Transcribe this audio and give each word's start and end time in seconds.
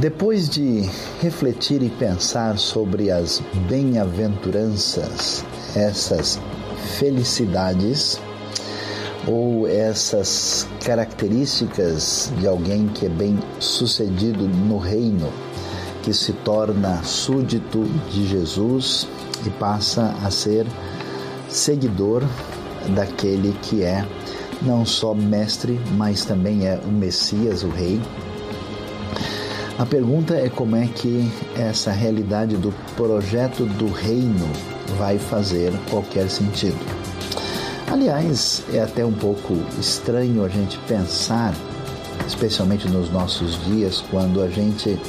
Depois 0.00 0.48
de 0.48 0.88
refletir 1.20 1.82
e 1.82 1.90
pensar 1.90 2.56
sobre 2.56 3.10
as 3.10 3.42
bem-aventuranças, 3.68 5.44
essas 5.76 6.40
felicidades 6.98 8.18
ou 9.28 9.68
essas 9.68 10.66
características 10.82 12.32
de 12.38 12.46
alguém 12.46 12.88
que 12.88 13.04
é 13.04 13.08
bem 13.10 13.38
sucedido 13.58 14.48
no 14.48 14.78
reino, 14.78 15.30
que 16.02 16.14
se 16.14 16.32
torna 16.32 17.02
súdito 17.02 17.84
de 18.10 18.26
Jesus 18.26 19.06
e 19.46 19.50
passa 19.50 20.16
a 20.24 20.30
ser 20.30 20.66
seguidor 21.46 22.22
daquele 22.96 23.52
que 23.60 23.82
é 23.82 24.02
não 24.62 24.86
só 24.86 25.12
mestre, 25.12 25.78
mas 25.92 26.24
também 26.24 26.66
é 26.66 26.80
o 26.82 26.88
Messias, 26.90 27.62
o 27.62 27.68
Rei. 27.68 28.00
A 29.80 29.86
pergunta 29.86 30.34
é 30.34 30.50
como 30.50 30.76
é 30.76 30.86
que 30.86 31.26
essa 31.56 31.90
realidade 31.90 32.54
do 32.58 32.70
projeto 32.96 33.64
do 33.64 33.90
reino 33.90 34.46
vai 34.98 35.18
fazer 35.18 35.72
qualquer 35.88 36.28
sentido. 36.28 36.76
Aliás, 37.90 38.62
é 38.74 38.80
até 38.80 39.06
um 39.06 39.12
pouco 39.14 39.54
estranho 39.78 40.44
a 40.44 40.50
gente 40.50 40.76
pensar, 40.86 41.54
especialmente 42.28 42.90
nos 42.90 43.10
nossos 43.10 43.58
dias, 43.64 44.04
quando 44.10 44.42
a 44.42 44.50
gente 44.50 45.00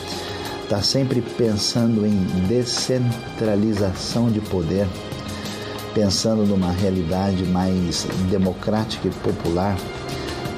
está 0.63 0.81
sempre 0.81 1.19
pensando 1.19 2.05
em 2.05 2.15
descentralização 2.47 4.31
de 4.31 4.39
poder, 4.39 4.87
pensando 5.93 6.45
numa 6.45 6.71
realidade 6.71 7.43
mais 7.43 8.07
democrática 8.29 9.09
e 9.09 9.11
popular. 9.11 9.75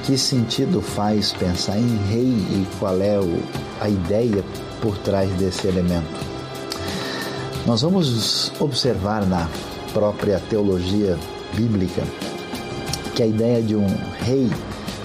Que 0.04 0.16
sentido 0.16 0.80
faz 0.80 1.32
pensar 1.32 1.78
em 1.78 1.96
rei 2.12 2.28
e 2.28 2.66
qual 2.78 3.00
é 3.00 3.18
o, 3.18 3.42
a 3.80 3.88
ideia 3.88 4.44
por 4.80 4.96
trás 4.98 5.30
desse 5.32 5.66
elemento? 5.66 6.24
Nós 7.66 7.82
vamos 7.82 8.52
observar 8.60 9.26
na 9.26 9.48
própria 9.92 10.38
teologia 10.38 11.18
bíblica 11.54 12.02
que 13.14 13.22
a 13.22 13.26
ideia 13.26 13.62
de 13.62 13.74
um 13.76 13.86
rei 14.20 14.50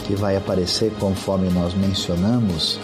que 0.06 0.16
vai 0.16 0.36
aparecer 0.36 0.92
conforme 1.00 1.50
nós 1.52 1.74
mencionamos 1.74 2.80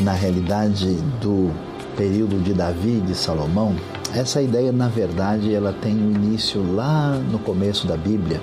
na 0.00 0.12
realidade 0.12 0.94
do 1.20 1.50
período 1.96 2.42
de 2.42 2.52
Davi 2.52 2.98
e 2.98 3.00
de 3.00 3.14
Salomão, 3.14 3.74
essa 4.14 4.42
ideia 4.42 4.72
na 4.72 4.88
verdade 4.88 5.54
ela 5.54 5.72
tem 5.72 5.94
um 5.94 6.10
início 6.10 6.60
lá 6.74 7.12
no 7.30 7.38
começo 7.38 7.86
da 7.86 7.96
Bíblia. 7.96 8.40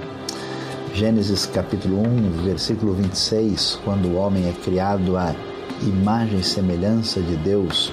Gênesis 0.93 1.45
capítulo 1.45 2.01
1, 2.01 2.43
versículo 2.43 2.93
26, 2.93 3.79
quando 3.85 4.07
o 4.07 4.15
homem 4.15 4.47
é 4.47 4.53
criado 4.63 5.15
à 5.15 5.35
imagem 5.83 6.39
e 6.39 6.43
semelhança 6.43 7.21
de 7.21 7.35
Deus, 7.37 7.91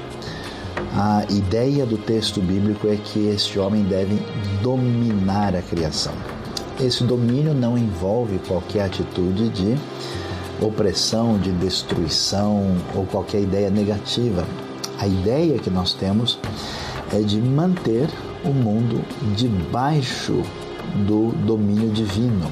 a 0.94 1.24
ideia 1.30 1.84
do 1.84 1.98
texto 1.98 2.40
bíblico 2.40 2.88
é 2.88 2.96
que 2.96 3.28
este 3.28 3.58
homem 3.58 3.82
deve 3.84 4.18
dominar 4.62 5.54
a 5.54 5.62
criação. 5.62 6.12
Esse 6.80 7.04
domínio 7.04 7.54
não 7.54 7.76
envolve 7.76 8.38
qualquer 8.46 8.86
atitude 8.86 9.48
de 9.50 9.76
opressão, 10.60 11.38
de 11.38 11.50
destruição 11.52 12.76
ou 12.94 13.06
qualquer 13.06 13.42
ideia 13.42 13.70
negativa. 13.70 14.46
A 14.98 15.06
ideia 15.06 15.58
que 15.58 15.70
nós 15.70 15.92
temos 15.92 16.38
é 17.12 17.20
de 17.20 17.40
manter 17.40 18.08
o 18.44 18.50
mundo 18.50 19.04
debaixo 19.34 20.42
do 21.06 21.32
domínio 21.44 21.90
divino, 21.90 22.50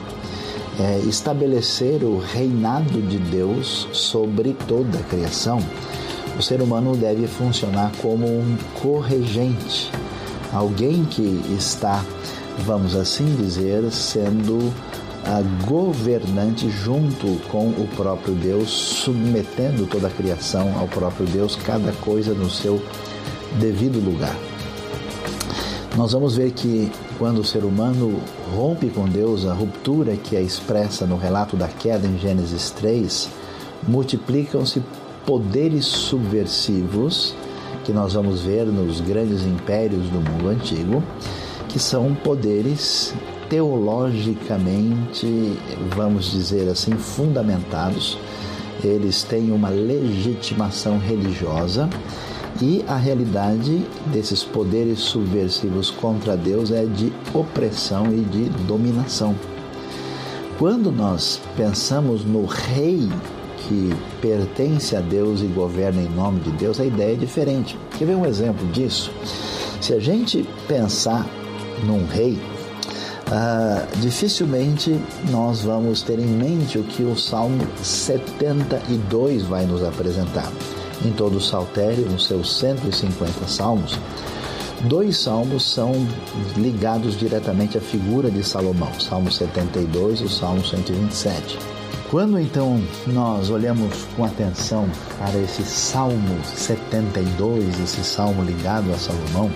é 0.78 0.98
estabelecer 1.08 2.02
o 2.02 2.18
reinado 2.18 3.00
de 3.02 3.18
Deus 3.18 3.88
sobre 3.92 4.54
toda 4.66 4.98
a 4.98 5.02
criação. 5.02 5.58
O 6.38 6.42
ser 6.42 6.60
humano 6.60 6.96
deve 6.96 7.26
funcionar 7.26 7.92
como 8.02 8.26
um 8.26 8.56
corregente, 8.80 9.90
alguém 10.52 11.04
que 11.04 11.42
está 11.56 12.04
vamos 12.58 12.94
assim 12.94 13.34
dizer, 13.36 13.90
sendo 13.90 14.72
a 15.24 15.42
governante 15.66 16.70
junto 16.70 17.40
com 17.48 17.68
o 17.68 17.88
próprio 17.96 18.34
Deus, 18.34 18.70
submetendo 18.70 19.86
toda 19.86 20.08
a 20.08 20.10
criação 20.10 20.78
ao 20.78 20.86
próprio 20.86 21.26
Deus, 21.26 21.56
cada 21.56 21.92
coisa 21.92 22.34
no 22.34 22.50
seu 22.50 22.80
devido 23.58 23.98
lugar. 24.04 24.36
Nós 25.96 26.12
vamos 26.12 26.36
ver 26.36 26.50
que 26.50 26.90
quando 27.18 27.38
o 27.38 27.44
ser 27.44 27.64
humano 27.64 28.20
rompe 28.52 28.88
com 28.88 29.08
Deus, 29.08 29.46
a 29.46 29.54
ruptura 29.54 30.16
que 30.16 30.34
é 30.34 30.42
expressa 30.42 31.06
no 31.06 31.16
relato 31.16 31.56
da 31.56 31.68
queda 31.68 32.04
em 32.04 32.18
Gênesis 32.18 32.72
3, 32.72 33.28
multiplicam-se 33.86 34.82
poderes 35.24 35.84
subversivos 35.84 37.36
que 37.84 37.92
nós 37.92 38.14
vamos 38.14 38.40
ver 38.40 38.66
nos 38.66 39.00
grandes 39.00 39.46
impérios 39.46 40.08
do 40.08 40.18
mundo 40.18 40.48
antigo 40.48 41.00
que 41.68 41.78
são 41.78 42.12
poderes 42.12 43.14
teologicamente, 43.48 45.56
vamos 45.94 46.32
dizer 46.32 46.68
assim, 46.68 46.96
fundamentados. 46.96 48.18
Eles 48.82 49.22
têm 49.22 49.52
uma 49.52 49.68
legitimação 49.68 50.98
religiosa 50.98 51.88
e 52.60 52.84
a 52.86 52.96
realidade 52.96 53.84
desses 54.06 54.44
poderes 54.44 55.00
subversivos 55.00 55.90
contra 55.90 56.36
Deus 56.36 56.70
é 56.70 56.84
de 56.84 57.12
opressão 57.32 58.06
e 58.12 58.20
de 58.20 58.48
dominação. 58.66 59.34
Quando 60.58 60.92
nós 60.92 61.40
pensamos 61.56 62.24
no 62.24 62.46
rei 62.46 63.08
que 63.66 63.90
pertence 64.20 64.94
a 64.94 65.00
Deus 65.00 65.40
e 65.40 65.46
governa 65.46 66.00
em 66.00 66.08
nome 66.08 66.40
de 66.40 66.50
Deus, 66.52 66.78
a 66.78 66.84
ideia 66.84 67.14
é 67.14 67.16
diferente. 67.16 67.78
Quer 67.98 68.04
ver 68.04 68.14
um 68.14 68.26
exemplo 68.26 68.66
disso? 68.68 69.10
Se 69.80 69.92
a 69.92 69.98
gente 69.98 70.48
pensar 70.68 71.26
num 71.84 72.06
rei, 72.06 72.38
ah, 73.32 73.86
dificilmente 74.00 74.96
nós 75.30 75.62
vamos 75.62 76.02
ter 76.02 76.18
em 76.18 76.26
mente 76.26 76.78
o 76.78 76.84
que 76.84 77.02
o 77.02 77.16
Salmo 77.16 77.66
72 77.82 79.42
vai 79.42 79.64
nos 79.64 79.82
apresentar. 79.82 80.52
Em 81.04 81.10
todo 81.12 81.38
o 81.38 81.40
Saltério, 81.40 82.06
nos 82.10 82.26
seus 82.26 82.56
150 82.58 83.46
salmos, 83.46 83.98
dois 84.82 85.16
salmos 85.16 85.64
são 85.64 85.92
ligados 86.56 87.16
diretamente 87.18 87.78
à 87.78 87.80
figura 87.80 88.30
de 88.30 88.42
Salomão, 88.42 88.92
Salmo 89.00 89.32
72 89.32 90.20
e 90.20 90.24
o 90.24 90.28
Salmo 90.28 90.64
127. 90.64 91.58
Quando 92.10 92.38
então 92.38 92.80
nós 93.06 93.50
olhamos 93.50 94.04
com 94.16 94.24
atenção 94.24 94.88
para 95.18 95.38
esse 95.38 95.64
Salmo 95.64 96.38
72, 96.44 97.80
esse 97.80 98.04
salmo 98.04 98.44
ligado 98.44 98.92
a 98.92 98.98
Salomão, 98.98 99.50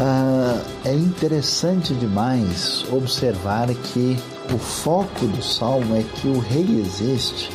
ah, 0.00 0.62
é 0.84 0.94
interessante 0.94 1.94
demais 1.94 2.84
observar 2.90 3.68
que 3.68 4.16
o 4.52 4.58
foco 4.58 5.26
do 5.26 5.42
salmo 5.42 5.96
é 5.96 6.02
que 6.02 6.28
o 6.28 6.38
rei 6.38 6.80
existe 6.80 7.50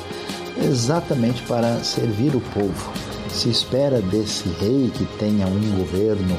exatamente 0.57 1.41
para 1.43 1.83
servir 1.83 2.35
o 2.35 2.41
povo. 2.41 2.91
Se 3.29 3.49
espera 3.49 4.01
desse 4.01 4.47
rei 4.59 4.91
que 4.93 5.05
tenha 5.17 5.47
um 5.47 5.77
governo, 5.77 6.37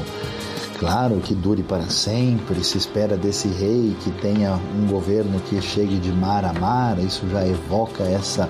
claro, 0.78 1.16
que 1.16 1.34
dure 1.34 1.62
para 1.62 1.88
sempre, 1.88 2.62
se 2.62 2.78
espera 2.78 3.16
desse 3.16 3.48
rei 3.48 3.96
que 4.02 4.10
tenha 4.12 4.54
um 4.54 4.86
governo 4.86 5.40
que 5.40 5.60
chegue 5.60 5.98
de 5.98 6.12
mar 6.12 6.44
a 6.44 6.52
mar, 6.52 6.98
isso 6.98 7.28
já 7.28 7.46
evoca 7.46 8.04
essa 8.04 8.48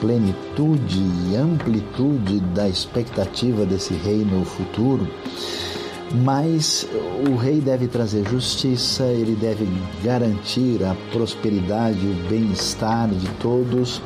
plenitude 0.00 1.02
e 1.28 1.36
amplitude 1.36 2.40
da 2.54 2.68
expectativa 2.68 3.64
desse 3.64 3.94
rei 3.94 4.24
no 4.24 4.44
futuro. 4.44 5.08
Mas 6.24 6.86
o 7.28 7.34
rei 7.34 7.60
deve 7.60 7.88
trazer 7.88 8.24
justiça, 8.28 9.02
ele 9.04 9.34
deve 9.34 9.66
garantir 10.04 10.84
a 10.84 10.94
prosperidade, 11.10 11.98
o 11.98 12.28
bem-estar 12.28 13.08
de 13.08 13.28
todos 13.40 14.00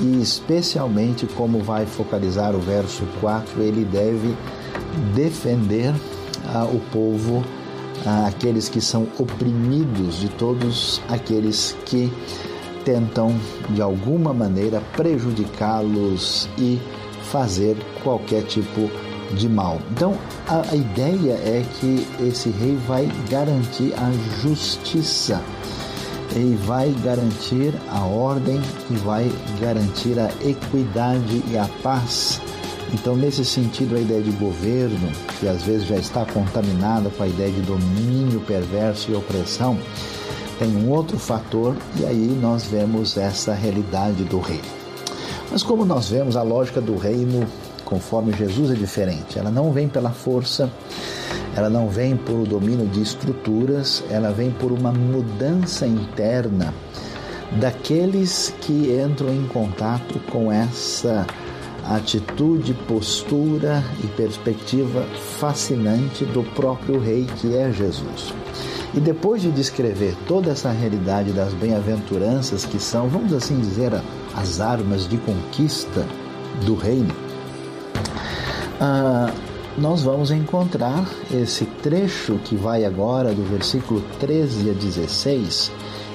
e, 0.00 0.20
especialmente, 0.20 1.26
como 1.26 1.60
vai 1.60 1.86
focalizar 1.86 2.54
o 2.54 2.60
verso 2.60 3.04
4, 3.20 3.62
ele 3.62 3.84
deve 3.84 4.34
defender 5.14 5.92
ah, 6.46 6.64
o 6.64 6.80
povo, 6.92 7.44
ah, 8.06 8.26
aqueles 8.28 8.68
que 8.68 8.80
são 8.80 9.06
oprimidos, 9.18 10.20
de 10.20 10.28
todos 10.30 11.00
aqueles 11.08 11.76
que 11.86 12.12
tentam 12.84 13.34
de 13.70 13.80
alguma 13.80 14.32
maneira 14.32 14.82
prejudicá-los 14.96 16.48
e 16.58 16.80
fazer 17.24 17.76
qualquer 18.02 18.42
tipo 18.44 18.90
de 19.34 19.48
mal. 19.48 19.78
Então, 19.90 20.16
a, 20.46 20.62
a 20.70 20.76
ideia 20.76 21.32
é 21.32 21.64
que 21.80 22.06
esse 22.20 22.50
rei 22.50 22.76
vai 22.86 23.08
garantir 23.30 23.94
a 23.94 24.10
justiça 24.40 25.42
ele 26.34 26.56
vai 26.64 26.94
garantir 27.04 27.74
a 27.90 28.00
ordem 28.04 28.60
e 28.90 28.94
vai 28.96 29.30
garantir 29.60 30.18
a 30.18 30.30
equidade 30.46 31.42
e 31.50 31.56
a 31.56 31.68
paz. 31.82 32.40
Então, 32.92 33.16
nesse 33.16 33.44
sentido, 33.44 33.96
a 33.96 34.00
ideia 34.00 34.20
de 34.20 34.30
governo, 34.32 35.10
que 35.40 35.48
às 35.48 35.62
vezes 35.62 35.86
já 35.86 35.96
está 35.96 36.24
contaminada 36.26 37.08
com 37.10 37.22
a 37.22 37.28
ideia 37.28 37.50
de 37.50 37.62
domínio 37.62 38.40
perverso 38.40 39.10
e 39.10 39.14
opressão, 39.14 39.78
tem 40.58 40.76
um 40.76 40.90
outro 40.90 41.18
fator, 41.18 41.74
e 41.98 42.04
aí 42.04 42.38
nós 42.40 42.64
vemos 42.64 43.16
essa 43.16 43.54
realidade 43.54 44.24
do 44.24 44.38
reino. 44.38 44.62
Mas 45.50 45.62
como 45.62 45.84
nós 45.84 46.08
vemos, 46.08 46.36
a 46.36 46.42
lógica 46.42 46.80
do 46.80 46.96
reino 46.96 47.46
conforme 47.84 48.32
Jesus 48.32 48.70
é 48.70 48.74
diferente. 48.74 49.38
Ela 49.38 49.50
não 49.50 49.70
vem 49.70 49.86
pela 49.86 50.10
força, 50.10 50.70
ela 51.56 51.68
não 51.68 51.88
vem 51.88 52.16
por 52.16 52.40
o 52.40 52.46
domínio 52.46 52.86
de 52.86 53.02
estruturas, 53.02 54.02
ela 54.10 54.32
vem 54.32 54.50
por 54.50 54.72
uma 54.72 54.92
mudança 54.92 55.86
interna 55.86 56.72
daqueles 57.60 58.54
que 58.62 58.98
entram 58.98 59.28
em 59.32 59.46
contato 59.46 60.18
com 60.30 60.50
essa 60.50 61.26
atitude, 61.84 62.72
postura 62.86 63.84
e 64.02 64.06
perspectiva 64.08 65.02
fascinante 65.38 66.24
do 66.24 66.42
próprio 66.54 66.98
Rei 66.98 67.26
que 67.36 67.54
é 67.56 67.70
Jesus. 67.70 68.32
E 68.94 69.00
depois 69.00 69.42
de 69.42 69.50
descrever 69.50 70.14
toda 70.26 70.50
essa 70.50 70.70
realidade 70.70 71.32
das 71.32 71.52
bem-aventuranças 71.54 72.64
que 72.64 72.78
são, 72.78 73.08
vamos 73.08 73.32
assim 73.32 73.58
dizer, 73.58 73.92
as 74.34 74.60
armas 74.60 75.08
de 75.08 75.16
conquista 75.18 76.06
do 76.64 76.74
reino, 76.74 77.14
ah, 78.80 79.32
nós 79.78 80.02
vamos 80.02 80.30
encontrar 80.30 81.08
esse 81.32 81.64
trecho 81.64 82.38
que 82.44 82.54
vai 82.54 82.84
agora 82.84 83.32
do 83.32 83.42
versículo 83.42 84.02
13 84.20 84.70
a 84.70 84.72
16 84.74 85.72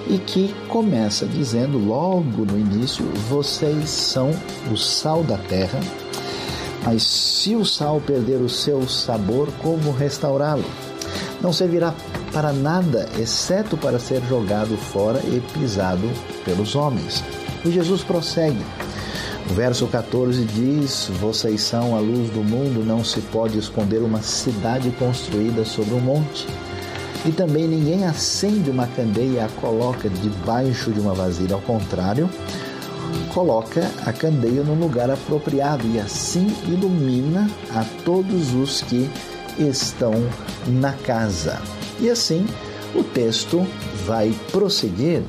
e 0.10 0.18
que 0.20 0.54
começa 0.68 1.26
dizendo 1.26 1.78
logo 1.78 2.46
no 2.46 2.58
início: 2.58 3.06
Vocês 3.30 3.90
são 3.90 4.32
o 4.72 4.78
sal 4.78 5.24
da 5.24 5.38
terra, 5.38 5.80
mas 6.84 7.04
se 7.04 7.56
o 7.56 7.66
sal 7.66 8.00
perder 8.00 8.42
o 8.42 8.50
seu 8.50 8.88
sabor, 8.88 9.50
como 9.62 9.92
restaurá-lo? 9.92 10.66
Não 11.42 11.52
servirá 11.52 11.94
para 12.32 12.54
nada, 12.54 13.10
exceto 13.18 13.76
para 13.78 14.00
ser 14.00 14.22
jogado 14.24 14.78
fora 14.78 15.20
e 15.20 15.42
pisado 15.54 16.10
pelos 16.46 16.76
homens. 16.76 17.24
E 17.66 17.72
Jesus 17.72 18.04
prossegue. 18.04 18.64
O 19.50 19.54
verso 19.54 19.88
14 19.88 20.44
diz: 20.44 21.10
Vocês 21.20 21.62
são 21.62 21.96
a 21.96 22.00
luz 22.00 22.30
do 22.30 22.44
mundo, 22.44 22.86
não 22.86 23.04
se 23.04 23.22
pode 23.22 23.58
esconder 23.58 24.00
uma 24.00 24.22
cidade 24.22 24.92
construída 24.92 25.64
sobre 25.64 25.94
um 25.94 26.02
monte. 26.02 26.46
E 27.26 27.32
também 27.32 27.68
ninguém 27.68 28.06
acende 28.06 28.70
uma 28.70 28.88
candeia 28.88 29.32
e 29.32 29.40
a 29.40 29.48
coloca 29.48 30.10
debaixo 30.10 30.92
de 30.92 31.00
uma 31.00 31.14
vasilha. 31.14 31.56
Ao 31.56 31.62
contrário, 31.62 32.30
coloca 33.34 33.90
a 34.06 34.14
candeia 34.14 34.64
no 34.64 34.74
lugar 34.74 35.10
apropriado 35.10 35.88
e 35.88 36.00
assim 36.00 36.48
ilumina 36.68 37.50
a 37.74 37.86
todos 38.04 38.54
os 38.54 38.82
que 38.82 39.10
estão 39.58 40.14
na 40.68 40.94
casa. 40.94 41.62
E 42.00 42.10
assim 42.10 42.46
o 42.94 43.04
texto 43.04 43.66
vai 44.06 44.34
prosseguir 44.52 45.22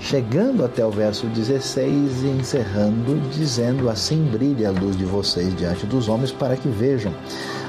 chegando 0.00 0.64
até 0.64 0.84
o 0.84 0.90
verso 0.90 1.26
16 1.26 2.22
e 2.22 2.26
encerrando, 2.26 3.20
dizendo: 3.30 3.88
Assim 3.88 4.24
brilha 4.24 4.68
a 4.68 4.72
luz 4.72 4.96
de 4.96 5.04
vocês 5.04 5.54
diante 5.56 5.86
dos 5.86 6.08
homens, 6.08 6.32
para 6.32 6.56
que 6.56 6.68
vejam 6.68 7.14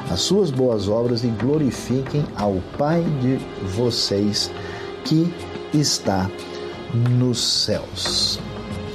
as 0.10 0.22
suas 0.22 0.52
boas 0.52 0.88
obras 0.88 1.24
e 1.24 1.28
glorifiquem 1.28 2.26
ao 2.36 2.56
Pai 2.78 3.04
de 3.22 3.38
vocês 3.76 4.52
que 5.04 5.34
está 5.74 6.30
nos 6.94 7.40
céus. 7.40 8.40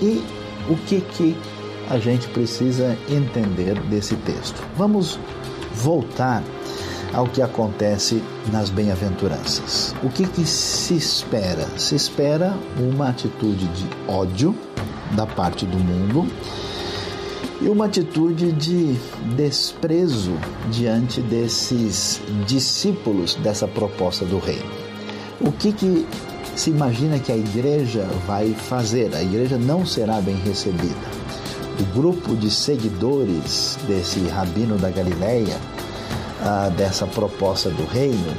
E 0.00 0.23
o 0.69 0.76
que 0.87 1.00
que 1.00 1.37
a 1.90 1.99
gente 1.99 2.26
precisa 2.28 2.96
entender 3.08 3.78
desse 3.82 4.17
texto? 4.17 4.62
Vamos 4.76 5.19
voltar 5.75 6.43
ao 7.12 7.26
que 7.26 7.43
acontece 7.43 8.23
nas 8.50 8.70
bem-aventuranças. 8.70 9.94
O 10.03 10.09
que, 10.09 10.26
que 10.26 10.44
se 10.47 10.94
espera? 10.94 11.67
Se 11.79 11.94
espera 11.94 12.56
uma 12.79 13.09
atitude 13.09 13.67
de 13.69 13.87
ódio 14.09 14.55
da 15.12 15.26
parte 15.26 15.67
do 15.67 15.79
mundo 15.79 16.26
e 17.61 17.69
uma 17.69 17.85
atitude 17.85 18.50
de 18.53 18.94
desprezo 19.37 20.32
diante 20.70 21.20
desses 21.20 22.20
discípulos 22.47 23.37
dessa 23.37 23.69
proposta 23.69 24.25
do 24.25 24.38
reino. 24.38 24.70
O 25.41 25.53
que, 25.53 25.73
que 25.73 26.06
se 26.56 26.70
imagina 26.70 27.19
que 27.19 27.31
a 27.31 27.37
igreja 27.37 28.09
vai 28.26 28.53
fazer? 28.53 29.14
A 29.14 29.23
igreja 29.23 29.59
não 29.59 29.87
será 29.87 30.20
bem 30.20 30.37
recebida. 30.37 31.23
O 31.81 31.85
grupo 31.97 32.35
de 32.37 32.50
seguidores 32.50 33.79
desse 33.87 34.20
rabino 34.29 34.76
da 34.76 34.91
Galileia 34.91 35.56
ah, 36.44 36.69
dessa 36.77 37.06
proposta 37.06 37.71
do 37.71 37.85
reino 37.85 38.35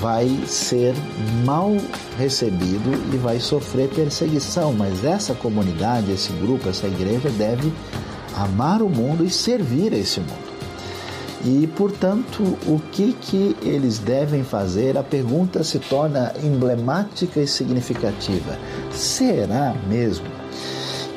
vai 0.00 0.28
ser 0.46 0.94
mal 1.44 1.76
recebido 2.16 2.90
e 3.12 3.16
vai 3.16 3.40
sofrer 3.40 3.88
perseguição, 3.88 4.72
mas 4.72 5.04
essa 5.04 5.34
comunidade, 5.34 6.12
esse 6.12 6.32
grupo, 6.34 6.68
essa 6.68 6.86
igreja 6.86 7.30
deve 7.30 7.72
amar 8.36 8.82
o 8.82 8.88
mundo 8.88 9.24
e 9.24 9.30
servir 9.30 9.92
esse 9.92 10.20
mundo. 10.20 10.48
E, 11.44 11.68
portanto, 11.76 12.58
o 12.66 12.80
que, 12.90 13.12
que 13.12 13.56
eles 13.62 13.98
devem 13.98 14.42
fazer? 14.42 14.98
A 14.98 15.02
pergunta 15.02 15.62
se 15.62 15.78
torna 15.78 16.34
emblemática 16.42 17.40
e 17.40 17.46
significativa. 17.46 18.58
Será 18.92 19.74
mesmo 19.88 20.26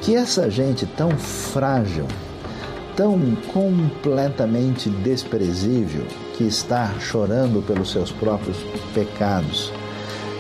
que 0.01 0.15
essa 0.15 0.49
gente 0.49 0.85
tão 0.85 1.11
frágil, 1.11 2.05
tão 2.95 3.19
completamente 3.51 4.89
desprezível, 4.89 6.05
que 6.41 6.47
está 6.47 6.91
chorando 6.99 7.61
pelos 7.61 7.91
seus 7.91 8.11
próprios 8.11 8.57
pecados, 8.95 9.71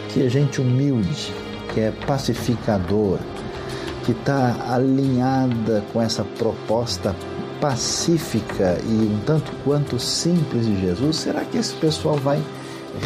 que 0.09 0.25
é 0.25 0.29
gente 0.29 0.59
humilde, 0.59 1.31
que 1.73 1.79
é 1.79 1.91
pacificador, 2.07 3.19
que 4.03 4.11
está 4.11 4.55
alinhada 4.67 5.83
com 5.93 6.01
essa 6.01 6.23
proposta 6.23 7.15
pacífica 7.59 8.79
e 8.83 8.93
um 8.93 9.19
tanto 9.27 9.51
quanto 9.63 9.99
simples 9.99 10.65
de 10.65 10.81
Jesus, 10.81 11.17
será 11.17 11.45
que 11.45 11.57
esse 11.57 11.75
pessoal 11.75 12.15
vai 12.15 12.41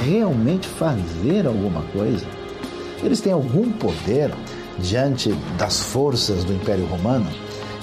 realmente 0.06 0.66
fazer 0.66 1.46
alguma 1.46 1.82
coisa? 1.92 2.26
Eles 3.04 3.20
têm 3.20 3.34
algum 3.34 3.74
poder 3.74 4.32
diante 4.80 5.34
das 5.58 5.82
forças 5.82 6.46
do 6.46 6.54
Império 6.54 6.86
Romano? 6.86 7.28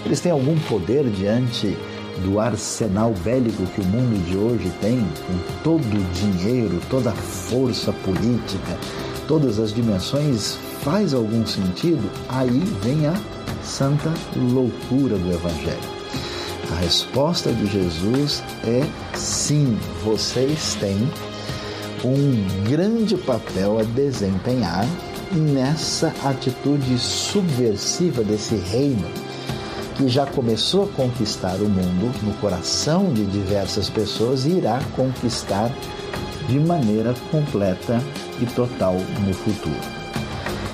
Eles 0.06 0.20
têm 0.20 0.32
algum 0.32 0.58
poder 0.60 1.04
diante 1.10 1.76
do 2.24 2.40
arsenal 2.40 3.12
bélico 3.24 3.64
que 3.66 3.80
o 3.80 3.84
mundo 3.84 4.24
de 4.26 4.36
hoje 4.36 4.72
tem, 4.80 5.00
com 5.26 5.62
todo 5.62 5.82
o 5.82 6.12
dinheiro, 6.12 6.80
toda 6.88 7.10
a 7.10 7.14
força 7.14 7.92
política, 7.92 8.78
todas 9.26 9.58
as 9.58 9.72
dimensões, 9.72 10.56
faz 10.82 11.14
algum 11.14 11.46
sentido? 11.46 12.10
Aí 12.28 12.60
vem 12.82 13.06
a 13.06 13.14
santa 13.62 14.12
loucura 14.36 15.16
do 15.16 15.32
Evangelho. 15.32 16.02
A 16.70 16.76
resposta 16.76 17.52
de 17.52 17.66
Jesus 17.66 18.42
é 18.64 18.86
sim, 19.16 19.78
vocês 20.04 20.74
têm 20.80 21.08
um 22.04 22.68
grande 22.68 23.16
papel 23.16 23.78
a 23.78 23.82
desempenhar 23.82 24.86
nessa 25.32 26.12
atitude 26.24 26.98
subversiva 26.98 28.22
desse 28.22 28.54
reino 28.56 29.31
que 29.96 30.08
já 30.08 30.26
começou 30.26 30.84
a 30.84 30.88
conquistar 30.88 31.56
o 31.56 31.68
mundo 31.68 32.12
no 32.22 32.32
coração 32.34 33.12
de 33.12 33.24
diversas 33.26 33.88
pessoas 33.88 34.44
e 34.46 34.50
irá 34.50 34.80
conquistar 34.96 35.70
de 36.48 36.58
maneira 36.58 37.14
completa 37.30 38.02
e 38.40 38.46
total 38.46 38.94
no 38.94 39.32
futuro. 39.32 40.02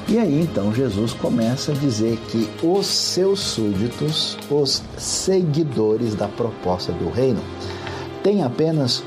E 0.09 0.19
aí 0.19 0.41
então 0.41 0.73
Jesus 0.73 1.13
começa 1.13 1.73
a 1.73 1.75
dizer 1.75 2.17
que 2.31 2.49
os 2.63 2.87
seus 2.87 3.41
súditos, 3.41 4.39
os 4.51 4.83
seguidores 4.97 6.15
da 6.15 6.27
proposta 6.29 6.93
do 6.93 7.11
reino, 7.11 7.43
têm 8.23 8.43
apenas 8.43 9.03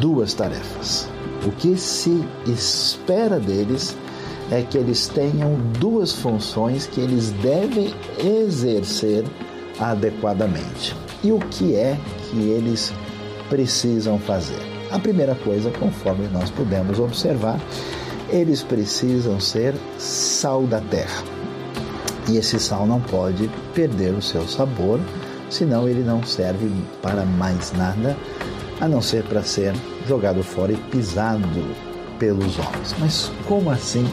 duas 0.00 0.34
tarefas. 0.34 1.08
O 1.46 1.50
que 1.50 1.76
se 1.76 2.22
espera 2.46 3.40
deles 3.40 3.96
é 4.50 4.62
que 4.62 4.78
eles 4.78 5.08
tenham 5.08 5.56
duas 5.78 6.12
funções 6.12 6.86
que 6.86 7.00
eles 7.00 7.30
devem 7.42 7.92
exercer 8.18 9.24
adequadamente. 9.78 10.94
E 11.22 11.32
o 11.32 11.38
que 11.38 11.74
é 11.74 11.98
que 12.30 12.50
eles 12.50 12.92
precisam 13.48 14.18
fazer? 14.18 14.60
A 14.90 14.98
primeira 14.98 15.34
coisa, 15.34 15.70
conforme 15.70 16.28
nós 16.28 16.50
pudemos 16.50 16.98
observar, 16.98 17.58
eles 18.30 18.62
precisam 18.62 19.40
ser 19.40 19.74
sal 19.98 20.66
da 20.66 20.80
terra. 20.80 21.24
E 22.28 22.36
esse 22.36 22.58
sal 22.58 22.86
não 22.86 23.00
pode 23.00 23.50
perder 23.74 24.14
o 24.14 24.22
seu 24.22 24.46
sabor, 24.46 25.00
senão 25.50 25.88
ele 25.88 26.02
não 26.02 26.22
serve 26.22 26.70
para 27.02 27.24
mais 27.24 27.72
nada 27.72 28.16
a 28.80 28.88
não 28.88 29.00
ser 29.00 29.24
para 29.24 29.42
ser 29.42 29.72
jogado 30.06 30.42
fora 30.42 30.72
e 30.72 30.76
pisado 30.76 31.48
pelos 32.18 32.58
homens. 32.58 32.94
Mas 32.98 33.32
como 33.46 33.70
assim? 33.70 34.06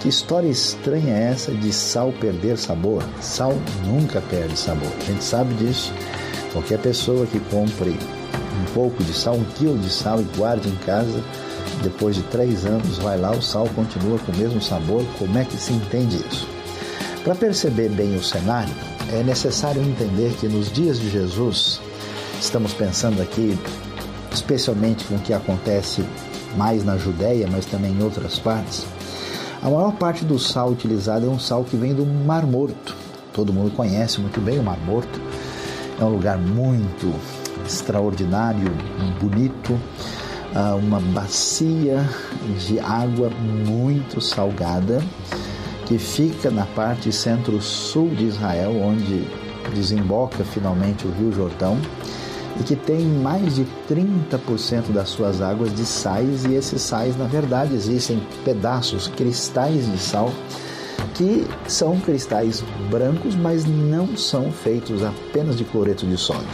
Que 0.00 0.08
história 0.08 0.48
estranha 0.48 1.12
é 1.12 1.30
essa 1.32 1.52
de 1.52 1.72
sal 1.72 2.12
perder 2.20 2.56
sabor? 2.56 3.02
Sal 3.20 3.54
nunca 3.84 4.20
perde 4.20 4.56
sabor. 4.56 4.92
A 5.00 5.04
gente 5.04 5.24
sabe 5.24 5.54
disso. 5.54 5.92
Qualquer 6.52 6.78
pessoa 6.78 7.26
que 7.26 7.40
compre 7.40 7.90
um 7.90 8.72
pouco 8.72 9.02
de 9.02 9.12
sal, 9.12 9.34
um 9.34 9.44
quilo 9.56 9.78
de 9.78 9.90
sal 9.90 10.20
e 10.20 10.36
guarde 10.36 10.68
em 10.68 10.76
casa, 10.86 11.22
depois 11.82 12.16
de 12.16 12.22
três 12.22 12.64
anos, 12.64 12.98
vai 12.98 13.18
lá, 13.18 13.32
o 13.32 13.42
sal 13.42 13.68
continua 13.74 14.18
com 14.20 14.32
o 14.32 14.36
mesmo 14.36 14.60
sabor. 14.60 15.04
Como 15.18 15.36
é 15.36 15.44
que 15.44 15.56
se 15.56 15.72
entende 15.72 16.16
isso? 16.30 16.48
Para 17.24 17.34
perceber 17.34 17.88
bem 17.90 18.16
o 18.16 18.22
cenário, 18.22 18.74
é 19.12 19.22
necessário 19.22 19.82
entender 19.82 20.32
que 20.34 20.48
nos 20.48 20.70
dias 20.70 20.98
de 20.98 21.10
Jesus, 21.10 21.80
estamos 22.40 22.72
pensando 22.72 23.20
aqui 23.20 23.58
especialmente 24.32 25.04
com 25.04 25.16
o 25.16 25.20
que 25.20 25.32
acontece 25.32 26.04
mais 26.56 26.84
na 26.84 26.96
Judéia, 26.96 27.48
mas 27.50 27.64
também 27.64 27.92
em 27.92 28.02
outras 28.02 28.38
partes, 28.38 28.86
a 29.60 29.68
maior 29.68 29.92
parte 29.92 30.24
do 30.24 30.38
sal 30.38 30.70
utilizado 30.70 31.26
é 31.26 31.28
um 31.28 31.38
sal 31.38 31.64
que 31.64 31.76
vem 31.76 31.92
do 31.92 32.06
Mar 32.06 32.46
Morto. 32.46 32.94
Todo 33.32 33.52
mundo 33.52 33.74
conhece 33.74 34.20
muito 34.20 34.40
bem 34.40 34.58
o 34.58 34.62
Mar 34.62 34.78
Morto. 34.86 35.20
É 36.00 36.04
um 36.04 36.10
lugar 36.10 36.38
muito 36.38 37.12
extraordinário, 37.66 38.70
bonito, 39.20 39.78
ah, 40.54 40.76
uma 40.76 41.00
bacia 41.00 42.08
de 42.66 42.78
água 42.78 43.30
muito 43.30 44.20
salgada 44.20 45.02
que 45.86 45.98
fica 45.98 46.50
na 46.50 46.66
parte 46.66 47.10
centro-sul 47.10 48.10
de 48.10 48.26
Israel, 48.26 48.80
onde 48.80 49.26
desemboca 49.74 50.44
finalmente 50.44 51.06
o 51.06 51.10
Rio 51.10 51.32
Jordão 51.32 51.78
e 52.60 52.64
que 52.64 52.76
tem 52.76 53.00
mais 53.00 53.56
de 53.56 53.66
30% 53.88 54.90
das 54.92 55.08
suas 55.10 55.40
águas 55.40 55.74
de 55.74 55.84
sais 55.84 56.44
e 56.44 56.54
esses 56.54 56.82
sais, 56.82 57.16
na 57.16 57.26
verdade, 57.26 57.74
existem 57.74 58.20
pedaços, 58.44 59.08
cristais 59.08 59.90
de 59.90 59.98
sal 59.98 60.32
que 61.14 61.46
são 61.66 61.98
cristais 62.00 62.62
brancos, 62.90 63.34
mas 63.34 63.64
não 63.64 64.16
são 64.16 64.52
feitos 64.52 65.02
apenas 65.02 65.56
de 65.56 65.64
cloreto 65.64 66.06
de 66.06 66.16
sódio. 66.16 66.46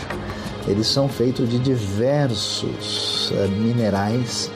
Eles 0.66 0.86
são 0.86 1.08
feitos 1.08 1.50
de 1.50 1.58
diversos 1.58 3.30
uh, 3.30 3.48
minerais 3.50 4.50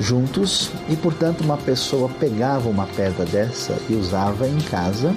juntos 0.00 0.70
e, 0.88 0.96
portanto, 0.96 1.42
uma 1.42 1.58
pessoa 1.58 2.08
pegava 2.18 2.68
uma 2.68 2.86
pedra 2.86 3.24
dessa 3.26 3.76
e 3.88 3.94
usava 3.94 4.48
em 4.48 4.58
casa 4.60 5.14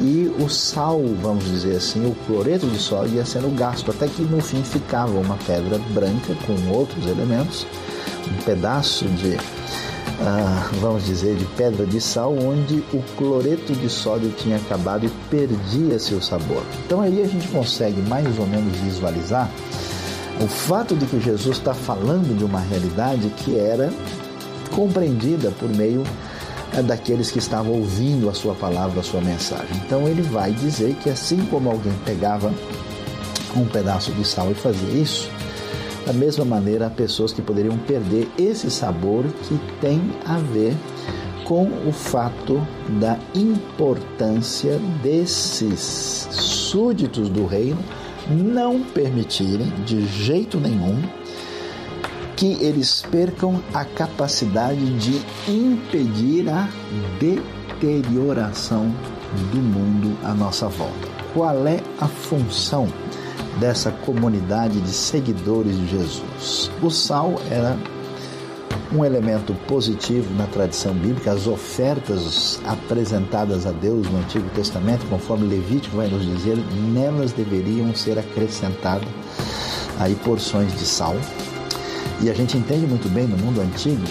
e 0.00 0.32
o 0.38 0.48
sal, 0.48 1.02
vamos 1.20 1.44
dizer 1.44 1.76
assim, 1.76 2.06
o 2.06 2.14
cloreto 2.26 2.66
de 2.66 2.78
sódio 2.78 3.16
ia 3.16 3.24
sendo 3.24 3.54
gasto, 3.56 3.90
até 3.90 4.06
que 4.06 4.22
no 4.22 4.40
fim 4.40 4.62
ficava 4.62 5.18
uma 5.18 5.36
pedra 5.46 5.78
branca 5.90 6.36
com 6.46 6.72
outros 6.72 7.06
elementos, 7.06 7.66
um 8.30 8.42
pedaço 8.44 9.06
de, 9.06 9.30
uh, 9.30 10.80
vamos 10.80 11.04
dizer, 11.04 11.34
de 11.36 11.44
pedra 11.56 11.84
de 11.84 12.00
sal, 12.00 12.32
onde 12.32 12.82
o 12.92 13.02
cloreto 13.16 13.72
de 13.72 13.88
sódio 13.88 14.30
tinha 14.30 14.56
acabado 14.56 15.06
e 15.06 15.10
perdia 15.28 15.98
seu 15.98 16.22
sabor. 16.22 16.62
Então 16.86 17.00
aí 17.00 17.20
a 17.20 17.26
gente 17.26 17.48
consegue 17.48 18.00
mais 18.02 18.38
ou 18.38 18.46
menos 18.46 18.76
visualizar 18.78 19.50
o 20.40 20.46
fato 20.46 20.94
de 20.94 21.04
que 21.06 21.20
Jesus 21.20 21.56
está 21.56 21.74
falando 21.74 22.36
de 22.36 22.44
uma 22.44 22.60
realidade 22.60 23.28
que 23.38 23.58
era 23.58 23.92
compreendida 24.70 25.50
por 25.58 25.68
meio 25.68 26.04
é 26.04 26.27
daqueles 26.84 27.30
que 27.30 27.38
estavam 27.38 27.72
ouvindo 27.72 28.28
a 28.28 28.34
sua 28.34 28.54
palavra, 28.54 29.00
a 29.00 29.02
sua 29.02 29.20
mensagem. 29.20 29.76
Então 29.84 30.06
ele 30.06 30.22
vai 30.22 30.52
dizer 30.52 30.94
que 30.96 31.10
assim 31.10 31.44
como 31.46 31.70
alguém 31.70 31.92
pegava 32.04 32.52
um 33.56 33.64
pedaço 33.66 34.12
de 34.12 34.24
sal 34.24 34.50
e 34.50 34.54
fazia 34.54 34.90
isso, 34.90 35.30
da 36.06 36.12
mesma 36.12 36.44
maneira 36.44 36.86
há 36.86 36.90
pessoas 36.90 37.32
que 37.32 37.42
poderiam 37.42 37.76
perder 37.78 38.28
esse 38.38 38.70
sabor 38.70 39.24
que 39.24 39.58
tem 39.80 40.00
a 40.24 40.38
ver 40.38 40.74
com 41.44 41.64
o 41.86 41.92
fato 41.92 42.66
da 43.00 43.18
importância 43.34 44.78
desses 45.02 46.28
súditos 46.30 47.28
do 47.30 47.46
reino 47.46 47.78
não 48.30 48.82
permitirem 48.82 49.68
de 49.86 50.06
jeito 50.06 50.60
nenhum 50.60 51.02
que 52.38 52.56
eles 52.60 53.02
percam 53.10 53.60
a 53.74 53.84
capacidade 53.84 54.96
de 54.96 55.20
impedir 55.50 56.48
a 56.48 56.68
deterioração 57.18 58.94
do 59.50 59.58
mundo 59.58 60.16
à 60.22 60.32
nossa 60.32 60.68
volta. 60.68 61.08
Qual 61.34 61.66
é 61.66 61.80
a 62.00 62.06
função 62.06 62.86
dessa 63.58 63.90
comunidade 63.90 64.80
de 64.80 64.90
seguidores 64.90 65.76
de 65.76 65.88
Jesus? 65.88 66.70
O 66.80 66.90
sal 66.90 67.40
era 67.50 67.76
um 68.92 69.04
elemento 69.04 69.52
positivo 69.66 70.32
na 70.36 70.46
tradição 70.46 70.94
bíblica, 70.94 71.32
as 71.32 71.48
ofertas 71.48 72.60
apresentadas 72.64 73.66
a 73.66 73.72
Deus 73.72 74.08
no 74.08 74.18
Antigo 74.18 74.48
Testamento, 74.50 75.04
conforme 75.10 75.48
Levítico 75.48 75.96
vai 75.96 76.06
nos 76.06 76.24
dizer, 76.24 76.56
nelas 76.92 77.32
deveriam 77.32 77.92
ser 77.96 78.16
acrescentadas 78.16 79.08
aí 79.98 80.14
porções 80.14 80.72
de 80.78 80.86
sal 80.86 81.16
e 82.20 82.30
a 82.30 82.34
gente 82.34 82.56
entende 82.56 82.86
muito 82.86 83.08
bem 83.08 83.26
no 83.26 83.36
mundo 83.36 83.60
antigo, 83.60 84.04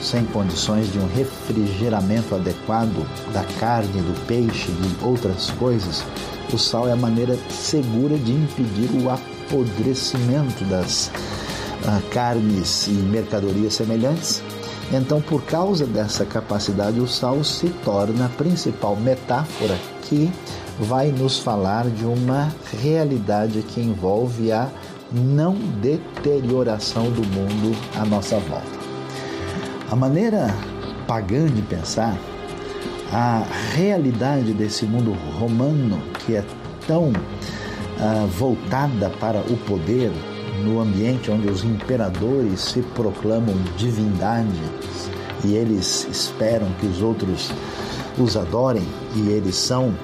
sem 0.00 0.24
condições 0.26 0.92
de 0.92 0.98
um 0.98 1.06
refrigeramento 1.06 2.34
adequado 2.34 3.06
da 3.32 3.44
carne, 3.60 4.02
do 4.02 4.26
peixe, 4.26 4.70
de 4.72 5.04
outras 5.04 5.50
coisas, 5.52 6.04
o 6.52 6.58
sal 6.58 6.88
é 6.88 6.92
a 6.92 6.96
maneira 6.96 7.38
segura 7.48 8.18
de 8.18 8.32
impedir 8.32 8.90
o 9.02 9.08
apodrecimento 9.08 10.64
das 10.64 11.06
uh, 11.06 12.02
carnes 12.10 12.88
e 12.88 12.90
mercadorias 12.90 13.74
semelhantes. 13.74 14.42
Então, 14.92 15.22
por 15.22 15.42
causa 15.44 15.86
dessa 15.86 16.26
capacidade, 16.26 17.00
o 17.00 17.08
sal 17.08 17.42
se 17.42 17.68
torna 17.84 18.26
a 18.26 18.28
principal 18.28 18.96
metáfora 18.96 19.78
que 20.02 20.30
vai 20.78 21.08
nos 21.10 21.38
falar 21.38 21.88
de 21.88 22.04
uma 22.04 22.52
realidade 22.82 23.62
que 23.62 23.80
envolve 23.80 24.52
a 24.52 24.68
não 25.12 25.54
deterioração 25.54 27.10
do 27.10 27.22
mundo 27.22 27.76
à 27.96 28.04
nossa 28.04 28.38
volta. 28.38 28.82
A 29.90 29.96
maneira 29.96 30.54
pagã 31.06 31.46
de 31.46 31.62
pensar, 31.62 32.16
a 33.12 33.44
realidade 33.74 34.52
desse 34.54 34.86
mundo 34.86 35.12
romano 35.38 36.00
que 36.24 36.36
é 36.36 36.44
tão 36.86 37.08
uh, 37.08 38.26
voltada 38.28 39.10
para 39.20 39.40
o 39.40 39.56
poder, 39.66 40.10
no 40.64 40.80
ambiente 40.80 41.30
onde 41.30 41.48
os 41.48 41.64
imperadores 41.64 42.60
se 42.60 42.80
proclamam 42.80 43.54
divindades 43.76 45.10
e 45.44 45.54
eles 45.54 46.06
esperam 46.10 46.68
que 46.78 46.86
os 46.86 47.02
outros 47.02 47.50
os 48.18 48.36
adorem 48.36 48.86
e 49.16 49.28
eles 49.30 49.56
são 49.56 49.94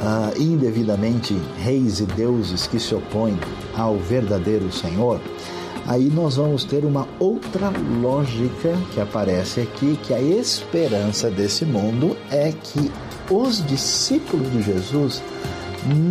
uh, 0.00 0.40
indevidamente 0.40 1.34
reis 1.58 2.00
e 2.00 2.06
deuses 2.06 2.66
que 2.66 2.78
se 2.78 2.94
opõem 2.94 3.38
ao 3.76 3.96
verdadeiro 3.96 4.72
Senhor, 4.72 5.20
aí 5.86 6.08
nós 6.08 6.36
vamos 6.36 6.64
ter 6.64 6.84
uma 6.84 7.06
outra 7.18 7.72
lógica 8.02 8.76
que 8.92 9.00
aparece 9.00 9.60
aqui, 9.60 9.98
que 10.02 10.14
a 10.14 10.20
esperança 10.20 11.30
desse 11.30 11.64
mundo 11.64 12.16
é 12.30 12.52
que 12.52 12.90
os 13.30 13.64
discípulos 13.66 14.50
de 14.52 14.62
Jesus 14.62 15.22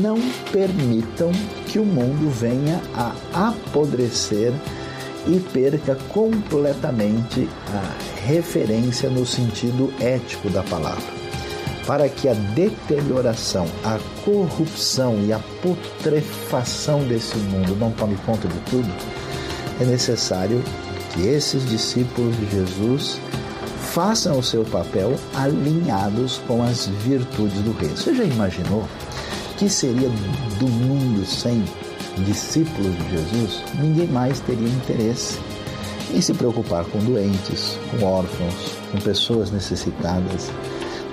não 0.01 0.17
permitam 0.51 1.31
que 1.67 1.77
o 1.77 1.85
mundo 1.85 2.29
venha 2.31 2.81
a 2.93 3.49
apodrecer 3.49 4.51
e 5.27 5.39
perca 5.39 5.95
completamente 6.07 7.47
a 7.67 8.25
referência 8.25 9.09
no 9.09 9.25
sentido 9.25 9.93
ético 9.99 10.49
da 10.49 10.63
palavra 10.63 11.18
para 11.89 12.07
que 12.07 12.29
a 12.29 12.35
deterioração, 12.35 13.65
a 13.83 13.97
corrupção 14.23 15.25
e 15.25 15.33
a 15.33 15.39
putrefação 15.59 17.03
desse 17.05 17.35
mundo 17.35 17.75
não 17.79 17.89
tome 17.89 18.15
conta 18.27 18.47
de 18.47 18.59
tudo, 18.69 18.87
é 19.81 19.85
necessário 19.85 20.63
que 21.11 21.21
esses 21.21 21.67
discípulos 21.67 22.37
de 22.37 22.51
Jesus 22.51 23.19
façam 23.91 24.37
o 24.37 24.43
seu 24.43 24.63
papel 24.65 25.15
alinhados 25.33 26.39
com 26.47 26.61
as 26.61 26.85
virtudes 26.85 27.59
do 27.61 27.71
reino. 27.71 27.97
Você 27.97 28.13
já 28.13 28.23
imaginou 28.23 28.87
que 29.57 29.67
seria 29.67 30.09
do 30.59 30.67
mundo 30.67 31.25
sem 31.25 31.65
discípulos 32.19 32.95
de 32.99 33.09
Jesus? 33.09 33.63
Ninguém 33.79 34.07
mais 34.09 34.39
teria 34.41 34.69
interesse 34.69 35.39
em 36.13 36.21
se 36.21 36.35
preocupar 36.35 36.85
com 36.85 36.99
doentes, 36.99 37.79
com 37.89 38.05
órfãos, 38.05 38.75
com 38.91 38.99
pessoas 38.99 39.49
necessitadas 39.49 40.51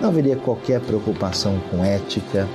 não 0.01 0.09
haveria 0.09 0.37
qualquer 0.37 0.81
preocupação 0.81 1.59
com 1.71 1.85
ética, 1.85 2.49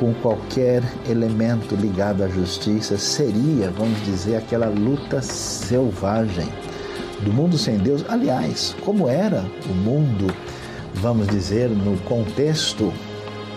com 0.00 0.12
qualquer 0.14 0.82
elemento 1.08 1.74
ligado 1.74 2.22
à 2.22 2.28
justiça. 2.28 2.98
Seria, 2.98 3.70
vamos 3.70 4.02
dizer, 4.04 4.36
aquela 4.36 4.66
luta 4.66 5.22
selvagem 5.22 6.48
do 7.22 7.32
mundo 7.32 7.56
sem 7.56 7.78
Deus. 7.78 8.04
Aliás, 8.08 8.74
como 8.84 9.08
era 9.08 9.44
o 9.70 9.74
mundo, 9.74 10.26
vamos 10.94 11.28
dizer, 11.28 11.70
no 11.70 11.96
contexto 12.00 12.92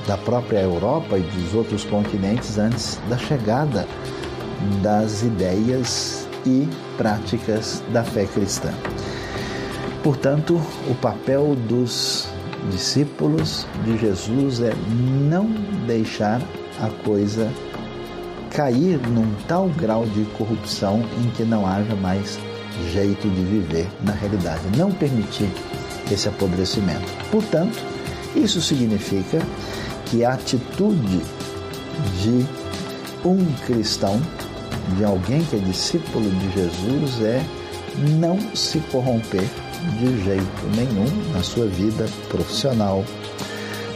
da 0.07 0.17
própria 0.17 0.59
Europa 0.59 1.17
e 1.17 1.21
dos 1.21 1.53
outros 1.53 1.83
continentes 1.83 2.57
antes 2.57 2.99
da 3.09 3.17
chegada 3.17 3.85
das 4.81 5.21
ideias 5.21 6.27
e 6.45 6.67
práticas 6.97 7.83
da 7.91 8.03
fé 8.03 8.25
cristã. 8.25 8.71
Portanto, 10.01 10.61
o 10.89 10.95
papel 10.95 11.55
dos 11.67 12.29
discípulos 12.71 13.65
de 13.83 13.97
Jesus 13.97 14.61
é 14.61 14.73
não 15.29 15.45
deixar 15.85 16.41
a 16.81 16.89
coisa 17.03 17.51
cair 18.51 18.99
num 19.09 19.31
tal 19.47 19.69
grau 19.69 20.05
de 20.05 20.23
corrupção 20.37 21.03
em 21.23 21.29
que 21.31 21.43
não 21.43 21.65
haja 21.65 21.95
mais 21.95 22.39
jeito 22.91 23.27
de 23.29 23.43
viver 23.43 23.87
na 24.03 24.13
realidade, 24.13 24.61
não 24.75 24.91
permitir 24.91 25.49
esse 26.11 26.27
apodrecimento. 26.27 27.05
Portanto, 27.31 27.77
isso 28.35 28.61
significa 28.61 29.41
que 30.05 30.23
a 30.23 30.33
atitude 30.33 31.21
de 32.21 32.45
um 33.25 33.43
cristão 33.65 34.21
de 34.95 35.03
alguém 35.03 35.43
que 35.43 35.55
é 35.55 35.59
discípulo 35.59 36.29
de 36.29 36.51
Jesus 36.51 37.21
é 37.21 37.43
não 38.19 38.39
se 38.55 38.79
corromper 38.91 39.47
de 39.99 40.23
jeito 40.23 40.67
nenhum 40.75 41.31
na 41.33 41.43
sua 41.43 41.65
vida 41.67 42.05
profissional, 42.29 43.03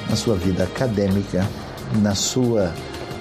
na 0.10 0.16
sua 0.16 0.36
vida 0.36 0.64
acadêmica, 0.64 1.48
na 2.02 2.16
sua 2.16 2.74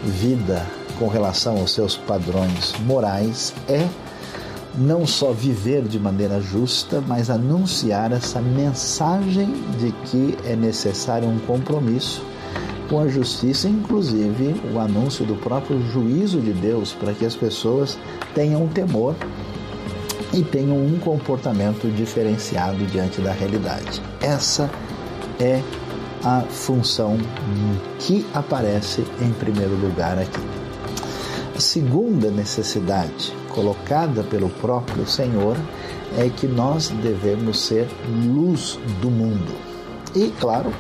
vida 0.05 0.67
com 0.99 1.09
relação 1.09 1.59
aos 1.59 1.73
seus 1.73 1.97
padrões 1.97 2.75
morais, 2.81 3.55
é 3.69 3.89
não 4.77 5.07
só 5.07 5.33
viver 5.33 5.83
de 5.83 5.99
maneira 5.99 6.41
justa, 6.41 7.03
mas 7.07 7.31
anunciar 7.31 8.13
essa 8.13 8.41
mensagem 8.41 9.53
de 9.79 9.93
que 10.07 10.37
é 10.45 10.55
necessário 10.55 11.29
um 11.29 11.39
compromisso 11.41 12.23
com 12.89 13.01
a 13.01 13.09
justiça, 13.09 13.69
inclusive 13.69 14.61
o 14.75 14.79
anúncio 14.79 15.25
do 15.25 15.37
próprio 15.37 15.81
juízo 15.91 16.41
de 16.41 16.53
Deus, 16.53 16.93
para 16.93 17.15
que 17.15 17.25
as 17.25 17.37
pessoas 17.37 17.97
tenham 18.35 18.67
temor 18.69 19.15
e 20.33 20.43
tenham 20.43 20.77
um 20.77 20.99
comportamento 20.99 21.91
diferenciado 21.95 22.85
diante 22.87 23.21
da 23.21 23.33
realidade. 23.33 24.01
Essa 24.21 24.71
é 25.39 25.63
a 26.25 26.43
função 26.43 27.19
que 27.99 28.27
aparece 28.35 29.05
em 29.21 29.33
primeiro 29.33 29.75
lugar 29.77 30.19
aqui. 30.19 30.41
A 31.57 31.61
segunda 31.61 32.31
necessidade 32.31 33.33
colocada 33.49 34.23
pelo 34.23 34.49
próprio 34.49 35.07
Senhor 35.07 35.57
é 36.17 36.29
que 36.29 36.47
nós 36.47 36.89
devemos 36.89 37.61
ser 37.61 37.87
luz 38.25 38.79
do 39.01 39.11
mundo. 39.11 39.53
E, 40.15 40.33
claro, 40.41 40.73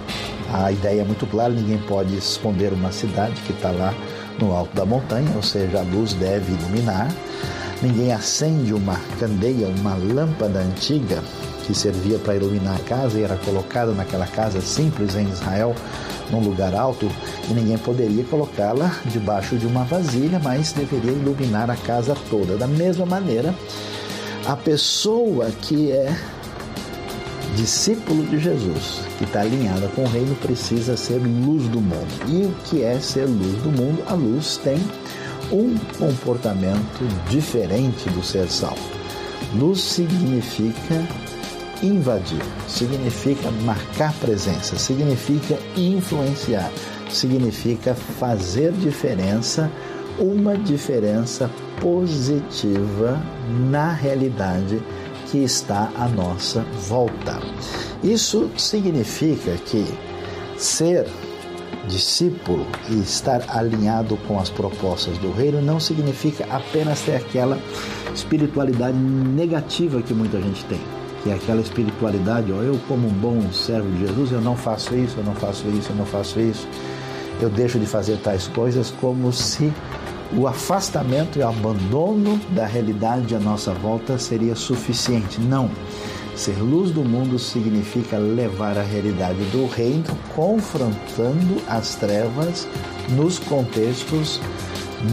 a 0.52 0.72
ideia 0.72 1.02
é 1.02 1.04
muito 1.04 1.26
clara: 1.26 1.52
ninguém 1.52 1.78
pode 1.78 2.16
esconder 2.16 2.72
uma 2.72 2.90
cidade 2.90 3.40
que 3.42 3.52
está 3.52 3.70
lá 3.70 3.94
no 4.38 4.52
alto 4.52 4.74
da 4.74 4.84
montanha, 4.84 5.30
ou 5.36 5.42
seja, 5.42 5.80
a 5.80 5.82
luz 5.82 6.14
deve 6.14 6.52
iluminar. 6.52 7.08
Ninguém 7.82 8.12
acende 8.12 8.74
uma 8.74 8.96
candeia, 9.18 9.66
uma 9.68 9.94
lâmpada 9.94 10.58
antiga 10.58 11.22
que 11.66 11.74
servia 11.74 12.18
para 12.18 12.36
iluminar 12.36 12.76
a 12.76 12.84
casa 12.84 13.18
e 13.18 13.22
era 13.22 13.36
colocada 13.36 13.92
naquela 13.92 14.26
casa 14.26 14.60
simples 14.60 15.14
em 15.14 15.28
Israel, 15.28 15.74
num 16.30 16.40
lugar 16.40 16.74
alto, 16.74 17.10
e 17.48 17.54
ninguém 17.54 17.78
poderia 17.78 18.24
colocá-la 18.24 18.94
debaixo 19.06 19.56
de 19.56 19.66
uma 19.66 19.84
vasilha, 19.84 20.38
mas 20.42 20.72
deveria 20.72 21.12
iluminar 21.12 21.70
a 21.70 21.76
casa 21.76 22.14
toda. 22.28 22.56
Da 22.56 22.66
mesma 22.66 23.06
maneira, 23.06 23.54
a 24.46 24.56
pessoa 24.56 25.50
que 25.62 25.90
é 25.90 26.14
discípulo 27.56 28.24
de 28.26 28.38
Jesus, 28.38 29.00
que 29.18 29.24
está 29.24 29.40
alinhada 29.40 29.88
com 29.88 30.02
o 30.02 30.08
reino, 30.08 30.34
precisa 30.36 30.96
ser 30.96 31.18
luz 31.18 31.66
do 31.68 31.80
mundo. 31.80 32.08
E 32.28 32.44
o 32.44 32.54
que 32.64 32.82
é 32.82 32.98
ser 33.00 33.26
luz 33.26 33.62
do 33.62 33.70
mundo? 33.70 34.02
A 34.06 34.14
luz 34.14 34.56
tem 34.58 34.78
um 35.52 35.76
comportamento 35.98 37.04
diferente 37.28 38.08
do 38.10 38.22
ser 38.22 38.48
salvo. 38.48 38.80
Luz 39.54 39.80
significa 39.80 41.06
invadir, 41.82 42.42
significa 42.68 43.50
marcar 43.50 44.12
presença, 44.14 44.76
significa 44.76 45.58
influenciar, 45.76 46.70
significa 47.08 47.94
fazer 47.94 48.72
diferença, 48.72 49.70
uma 50.18 50.56
diferença 50.56 51.50
positiva 51.80 53.20
na 53.70 53.92
realidade 53.92 54.80
que 55.30 55.38
está 55.38 55.90
à 55.96 56.08
nossa 56.08 56.62
volta. 56.88 57.40
Isso 58.02 58.50
significa 58.56 59.56
que 59.66 59.86
ser 60.56 61.06
discípulo 61.88 62.66
e 62.88 63.00
estar 63.00 63.44
alinhado 63.48 64.16
com 64.28 64.38
as 64.38 64.50
propostas 64.50 65.16
do 65.18 65.32
reino 65.32 65.60
não 65.60 65.80
significa 65.80 66.46
apenas 66.50 67.00
ter 67.00 67.16
aquela 67.16 67.58
espiritualidade 68.14 68.96
negativa 68.96 70.02
que 70.02 70.12
muita 70.12 70.40
gente 70.40 70.64
tem, 70.64 70.80
que 71.22 71.30
é 71.30 71.34
aquela 71.34 71.60
espiritualidade, 71.60 72.52
ó, 72.52 72.62
eu 72.62 72.78
como 72.86 73.08
um 73.08 73.12
bom 73.12 73.52
servo 73.52 73.90
de 73.90 74.06
Jesus, 74.06 74.32
eu 74.32 74.40
não 74.40 74.56
faço 74.56 74.94
isso, 74.94 75.16
eu 75.18 75.24
não 75.24 75.34
faço 75.34 75.68
isso, 75.68 75.90
eu 75.90 75.96
não 75.96 76.06
faço 76.06 76.40
isso, 76.40 76.68
eu 77.40 77.48
deixo 77.48 77.78
de 77.78 77.86
fazer 77.86 78.18
tais 78.18 78.46
coisas 78.48 78.92
como 79.00 79.32
se 79.32 79.72
o 80.36 80.46
afastamento 80.46 81.38
e 81.38 81.42
o 81.42 81.48
abandono 81.48 82.40
da 82.50 82.66
realidade 82.66 83.34
à 83.34 83.40
nossa 83.40 83.72
volta 83.72 84.18
seria 84.18 84.54
suficiente. 84.54 85.40
Não. 85.40 85.70
Ser 86.40 86.58
luz 86.58 86.90
do 86.90 87.04
mundo 87.04 87.38
significa 87.38 88.16
levar 88.16 88.78
a 88.78 88.82
realidade 88.82 89.44
do 89.52 89.66
reino, 89.66 90.06
confrontando 90.34 91.60
as 91.68 91.96
trevas 91.96 92.66
nos 93.10 93.38
contextos 93.38 94.40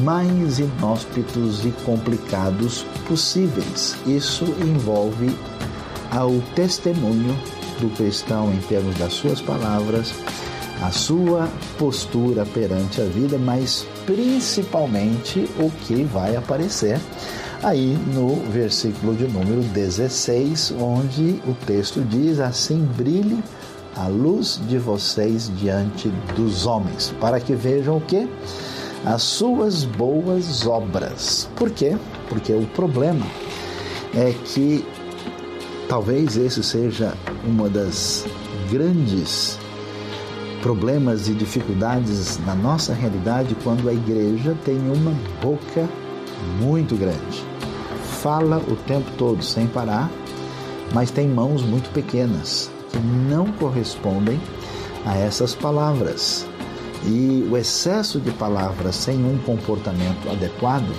mais 0.05 0.59
inóspitos 0.59 1.65
e 1.65 1.71
complicados 1.83 2.85
possíveis. 3.09 3.97
Isso 4.05 4.45
envolve 4.61 5.27
o 6.13 6.41
testemunho 6.55 7.37
do 7.81 7.89
cristão 7.97 8.53
em 8.53 8.61
termos 8.61 8.97
das 8.97 9.11
suas 9.11 9.41
palavras, 9.41 10.13
a 10.81 10.91
sua 10.91 11.49
postura 11.77 12.45
perante 12.45 13.01
a 13.01 13.03
vida, 13.03 13.37
mas 13.37 13.85
principalmente 14.05 15.45
o 15.59 15.69
que 15.85 16.05
vai 16.05 16.37
aparecer 16.37 16.97
aí 17.63 17.98
no 18.13 18.36
versículo 18.52 19.15
de 19.15 19.28
número 19.28 19.62
16, 19.62 20.74
onde 20.80 21.41
o 21.48 21.54
texto 21.65 22.02
diz: 22.02 22.39
Assim 22.39 22.88
brilhe 22.98 23.43
a 23.96 24.08
luz 24.08 24.62
de 24.67 24.78
vocês 24.78 25.52
diante 25.58 26.10
dos 26.36 26.65
homens, 26.65 27.13
para 27.20 27.39
que 27.39 27.54
vejam 27.56 27.98
o 27.98 28.02
que? 28.02 28.28
As 29.06 29.22
suas 29.24 29.84
boas 29.84 30.65
obras. 30.65 31.50
Por 31.56 31.70
quê? 31.72 31.98
Porque 32.30 32.54
o 32.54 32.65
problema 32.67 33.26
é 34.15 34.34
que 34.46 34.86
talvez 35.88 36.36
esse 36.38 36.63
seja 36.63 37.13
uma 37.46 37.70
das 37.70 38.26
grandes 38.70 39.58
problemas 40.62 41.30
e 41.30 41.34
dificuldades 41.34 42.39
na 42.46 42.54
nossa 42.54 42.93
realidade 42.93 43.56
quando 43.63 43.88
a 43.88 43.93
igreja 43.93 44.56
tem 44.65 44.78
uma 44.78 45.13
boca 45.41 45.88
muito 46.60 46.95
grande. 46.95 47.43
Fala 48.21 48.58
o 48.58 48.76
tempo 48.76 49.10
todo 49.17 49.43
sem 49.43 49.67
parar, 49.67 50.10
mas 50.93 51.12
tem 51.12 51.28
mãos 51.28 51.62
muito 51.62 51.89
pequenas 51.91 52.71
que 52.91 53.00
não 53.00 53.52
correspondem 53.54 54.39
a 55.06 55.17
essas 55.17 55.54
palavras. 55.54 56.45
E 57.06 57.47
o 57.50 57.56
excesso 57.56 58.19
de 58.19 58.32
palavras 58.32 58.95
sem 58.95 59.23
um 59.23 59.38
comportamento 59.39 60.30
adequado 60.30 60.91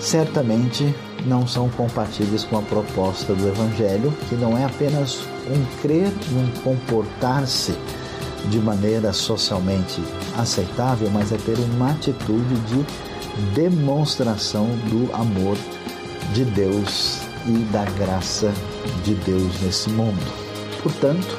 certamente 0.00 0.94
não 1.26 1.46
são 1.46 1.68
compatíveis 1.68 2.44
com 2.44 2.58
a 2.58 2.62
proposta 2.62 3.34
do 3.34 3.46
Evangelho, 3.46 4.12
que 4.28 4.34
não 4.34 4.56
é 4.56 4.64
apenas 4.64 5.20
um 5.48 5.80
crer 5.82 6.12
e 6.30 6.34
um 6.34 6.50
comportar-se 6.62 7.74
de 8.48 8.58
maneira 8.58 9.12
socialmente 9.12 10.02
aceitável, 10.36 11.10
mas 11.10 11.30
é 11.30 11.36
ter 11.36 11.58
uma 11.58 11.90
atitude 11.90 12.54
de 12.66 12.84
demonstração 13.54 14.66
do 14.88 15.14
amor 15.14 15.56
de 16.32 16.44
Deus 16.44 17.20
e 17.46 17.52
da 17.72 17.84
graça 17.84 18.52
de 19.04 19.14
Deus 19.14 19.60
nesse 19.60 19.90
mundo. 19.90 20.20
Portanto, 20.82 21.36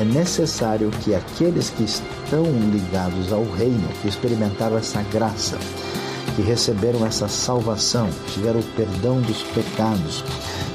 é 0.00 0.04
necessário 0.04 0.90
que 1.02 1.14
aqueles 1.14 1.70
que 1.70 1.84
estão 1.84 2.44
ligados 2.70 3.32
ao 3.32 3.44
reino, 3.44 3.88
que 4.02 4.08
experimentaram 4.08 4.76
essa 4.76 5.02
graça, 5.04 5.58
que 6.34 6.42
receberam 6.42 7.06
essa 7.06 7.28
salvação, 7.28 8.10
tiveram 8.34 8.60
o 8.60 8.64
perdão 8.74 9.20
dos 9.22 9.42
pecados, 9.42 10.22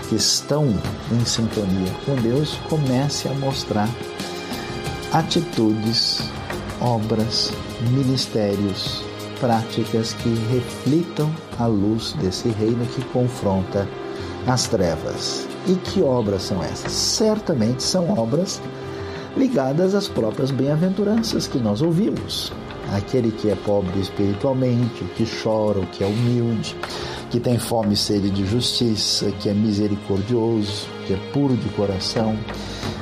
que 0.09 0.15
estão 0.15 0.67
em 1.11 1.23
sintonia 1.23 1.91
com 2.05 2.15
Deus, 2.15 2.57
comece 2.67 3.27
a 3.27 3.33
mostrar 3.35 3.87
atitudes, 5.11 6.21
obras, 6.79 7.51
ministérios, 7.91 9.03
práticas 9.41 10.13
que 10.13 10.29
reflitam 10.51 11.29
a 11.59 11.65
luz 11.65 12.13
desse 12.21 12.49
reino 12.49 12.85
que 12.85 13.03
confronta 13.05 13.87
as 14.47 14.67
trevas. 14.67 15.47
E 15.67 15.73
que 15.73 16.01
obras 16.01 16.43
são 16.43 16.63
essas? 16.63 16.91
Certamente 16.91 17.83
são 17.83 18.17
obras 18.17 18.61
ligadas 19.35 19.95
às 19.95 20.07
próprias 20.07 20.51
bem-aventuranças 20.51 21.47
que 21.47 21.57
nós 21.57 21.81
ouvimos. 21.81 22.53
Aquele 22.93 23.31
que 23.31 23.49
é 23.49 23.55
pobre 23.55 23.99
espiritualmente, 23.99 25.03
que 25.15 25.25
chora, 25.25 25.81
que 25.87 26.03
é 26.03 26.07
humilde, 26.07 26.75
que 27.29 27.39
tem 27.39 27.57
fome 27.57 27.93
e 27.93 27.97
sede 27.97 28.29
de 28.29 28.45
justiça, 28.45 29.31
que 29.39 29.49
é 29.49 29.53
misericordioso, 29.53 30.87
que 31.07 31.13
é 31.13 31.17
puro 31.33 31.55
de 31.55 31.69
coração, 31.69 32.37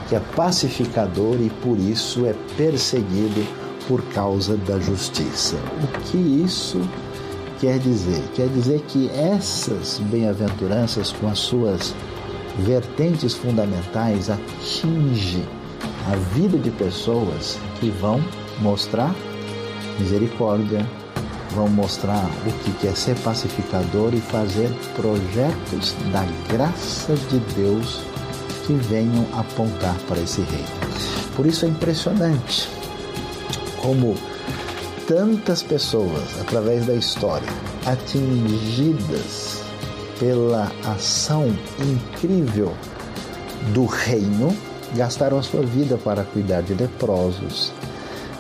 que 0.08 0.16
é 0.16 0.20
pacificador 0.36 1.36
e 1.42 1.50
por 1.62 1.78
isso 1.78 2.26
é 2.26 2.34
perseguido 2.56 3.59
por 3.90 4.04
causa 4.14 4.56
da 4.56 4.80
justiça. 4.80 5.58
O 5.84 6.00
que 6.04 6.18
isso 6.18 6.80
quer 7.60 7.80
dizer? 7.80 8.24
Quer 8.36 8.48
dizer 8.50 8.82
que 8.88 9.10
essas 9.10 10.00
bem-aventuranças, 10.12 11.12
com 11.12 11.28
as 11.28 11.40
suas 11.40 11.96
vertentes 12.60 13.34
fundamentais, 13.34 14.30
atinge 14.30 15.44
a 16.08 16.16
vida 16.36 16.60
de 16.60 16.70
pessoas 16.70 17.58
que 17.80 17.90
vão 17.90 18.24
mostrar 18.60 19.14
misericórdia, 19.98 20.88
vão 21.56 21.68
mostrar 21.68 22.30
o 22.46 22.80
que 22.80 22.88
é 22.88 22.94
ser 22.94 23.16
pacificador 23.22 24.14
e 24.14 24.22
fazer 24.22 24.70
projetos 24.96 25.96
da 26.14 26.24
graça 26.48 27.16
de 27.16 27.40
Deus 27.56 28.02
que 28.68 28.74
venham 28.74 29.26
apontar 29.34 29.96
para 30.08 30.20
esse 30.20 30.42
reino. 30.42 30.68
Por 31.36 31.48
isso 31.48 31.66
é 31.66 31.70
impressionante 31.70 32.79
como 33.82 34.16
tantas 35.08 35.64
pessoas, 35.64 36.40
através 36.40 36.86
da 36.86 36.94
história, 36.94 37.48
atingidas 37.86 39.64
pela 40.20 40.72
ação 40.86 41.48
incrível 41.80 42.74
do 43.74 43.86
reino, 43.86 44.56
gastaram 44.96 45.40
a 45.40 45.44
sua 45.44 45.62
vida 45.62 45.98
para 45.98 46.24
cuidar 46.24 46.62
de 46.62 46.74
leprosos, 46.74 47.72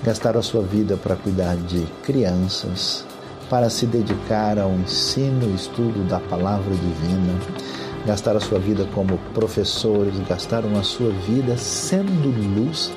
gastaram 0.04 0.40
a 0.40 0.44
sua 0.44 0.62
vida 0.62 0.98
para 0.98 1.16
cuidar 1.16 1.56
de 1.56 1.86
crianças, 2.04 3.06
para 3.50 3.70
se 3.70 3.86
dedicar 3.86 4.60
ao 4.60 4.72
ensino 4.74 5.50
e 5.50 5.56
estudo 5.56 6.08
da 6.08 6.20
palavra 6.20 6.76
divina, 6.76 7.40
gastaram 8.06 8.38
a 8.38 8.42
sua 8.42 8.60
vida 8.60 8.86
como 8.94 9.18
professores, 9.34 10.14
gastaram 10.28 10.78
a 10.78 10.84
sua 10.84 11.10
vida 11.10 11.58
sendo 11.58 12.30
luz, 12.56 12.92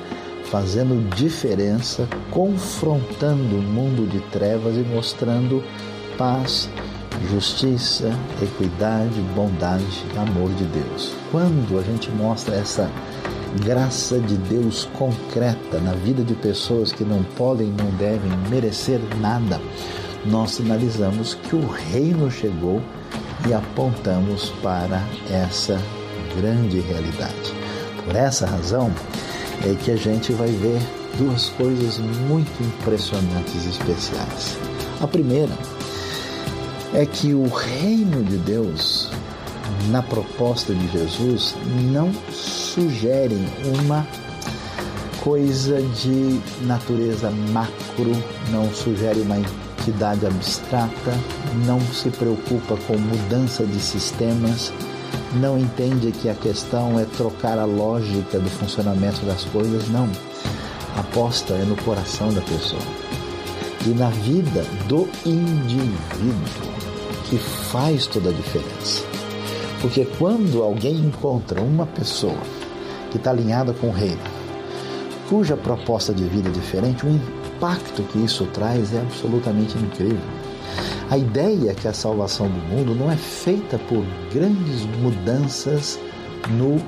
fazendo 0.53 1.09
diferença, 1.15 2.07
confrontando 2.29 3.55
o 3.55 3.61
mundo 3.63 4.07
de 4.07 4.19
trevas 4.29 4.77
e 4.77 4.81
mostrando 4.81 5.63
paz, 6.15 6.69
justiça, 7.31 8.13
equidade, 8.39 9.19
bondade, 9.35 10.05
amor 10.15 10.51
de 10.51 10.65
Deus. 10.65 11.11
Quando 11.31 11.79
a 11.79 11.81
gente 11.81 12.11
mostra 12.11 12.53
essa 12.53 12.87
graça 13.65 14.19
de 14.19 14.35
Deus 14.37 14.87
concreta 14.93 15.79
na 15.79 15.93
vida 15.93 16.23
de 16.23 16.35
pessoas 16.35 16.91
que 16.91 17.03
não 17.03 17.23
podem, 17.35 17.69
não 17.69 17.89
devem 17.97 18.31
merecer 18.47 18.99
nada, 19.19 19.59
nós 20.23 20.51
sinalizamos 20.51 21.33
que 21.33 21.55
o 21.55 21.67
reino 21.67 22.29
chegou 22.29 22.79
e 23.49 23.53
apontamos 23.55 24.51
para 24.61 25.01
essa 25.31 25.81
grande 26.39 26.79
realidade. 26.79 27.55
Por 28.05 28.15
essa 28.15 28.45
razão 28.45 28.91
é 29.63 29.75
que 29.75 29.91
a 29.91 29.95
gente 29.95 30.33
vai 30.33 30.49
ver 30.49 30.79
duas 31.17 31.49
coisas 31.49 31.97
muito 32.27 32.51
impressionantes 32.61 33.65
e 33.65 33.69
especiais. 33.69 34.57
A 35.01 35.07
primeira 35.07 35.53
é 36.93 37.05
que 37.05 37.33
o 37.33 37.47
reino 37.47 38.23
de 38.23 38.37
Deus, 38.37 39.09
na 39.89 40.01
proposta 40.01 40.73
de 40.73 40.87
Jesus, 40.91 41.55
não 41.91 42.11
sugere 42.31 43.37
uma 43.79 44.05
coisa 45.23 45.81
de 45.81 46.39
natureza 46.65 47.31
macro, 47.51 48.11
não 48.51 48.69
sugere 48.73 49.21
uma 49.21 49.37
entidade 49.37 50.25
abstrata, 50.25 51.13
não 51.65 51.79
se 51.79 52.09
preocupa 52.09 52.77
com 52.85 52.97
mudança 52.97 53.65
de 53.65 53.79
sistemas, 53.79 54.71
não 55.35 55.57
entende 55.57 56.11
que 56.11 56.29
a 56.29 56.35
questão 56.35 56.99
é 56.99 57.05
trocar 57.05 57.57
a 57.57 57.65
lógica 57.65 58.39
do 58.39 58.49
funcionamento 58.49 59.25
das 59.25 59.43
coisas, 59.45 59.87
não. 59.89 60.09
A 60.95 60.99
aposta 60.99 61.53
é 61.53 61.63
no 61.63 61.75
coração 61.83 62.31
da 62.31 62.41
pessoa 62.41 62.81
e 63.85 63.89
na 63.89 64.09
vida 64.09 64.63
do 64.87 65.09
indivíduo 65.25 66.73
que 67.29 67.37
faz 67.37 68.05
toda 68.05 68.29
a 68.29 68.33
diferença. 68.33 69.03
Porque 69.81 70.05
quando 70.17 70.61
alguém 70.61 70.95
encontra 70.95 71.61
uma 71.61 71.85
pessoa 71.85 72.37
que 73.11 73.17
está 73.17 73.31
alinhada 73.31 73.73
com 73.73 73.87
o 73.87 73.91
reino, 73.91 74.21
cuja 75.29 75.57
proposta 75.57 76.13
de 76.13 76.23
vida 76.23 76.49
é 76.49 76.51
diferente, 76.51 77.05
o 77.05 77.09
impacto 77.09 78.03
que 78.03 78.19
isso 78.19 78.45
traz 78.53 78.93
é 78.93 79.01
absolutamente 79.01 79.77
incrível. 79.77 80.21
A 81.13 81.17
ideia 81.19 81.69
é 81.69 81.73
que 81.75 81.87
a 81.87 81.93
salvação 81.93 82.47
do 82.47 82.57
mundo 82.57 82.95
não 82.95 83.11
é 83.11 83.15
feita 83.15 83.77
por 83.77 84.03
grandes 84.33 84.83
mudanças 84.99 85.99
no 86.57 86.81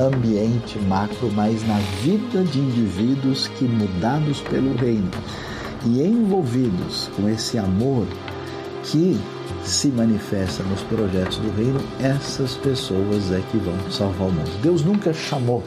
ambiente 0.00 0.78
macro, 0.78 1.28
mas 1.34 1.66
na 1.66 1.78
vida 2.00 2.44
de 2.44 2.60
indivíduos 2.60 3.48
que, 3.48 3.64
mudados 3.64 4.40
pelo 4.42 4.72
reino 4.76 5.10
e 5.84 6.00
envolvidos 6.00 7.10
com 7.16 7.28
esse 7.28 7.58
amor 7.58 8.06
que 8.84 9.18
se 9.64 9.88
manifesta 9.88 10.62
nos 10.62 10.80
projetos 10.82 11.38
do 11.38 11.50
reino, 11.56 11.80
essas 12.00 12.54
pessoas 12.54 13.32
é 13.32 13.42
que 13.50 13.56
vão 13.56 13.74
salvar 13.90 14.28
o 14.28 14.32
mundo. 14.32 14.62
Deus 14.62 14.84
nunca 14.84 15.12
chamou 15.12 15.60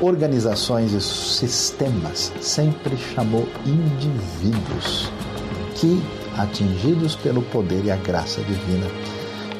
organizações 0.00 0.92
e 0.92 1.00
sistemas, 1.00 2.32
sempre 2.40 2.96
chamou 3.14 3.48
indivíduos 3.64 5.08
que, 5.76 6.02
atingidos 6.36 7.16
pelo 7.16 7.42
poder 7.42 7.84
e 7.84 7.90
a 7.90 7.96
graça 7.96 8.40
divina, 8.42 8.86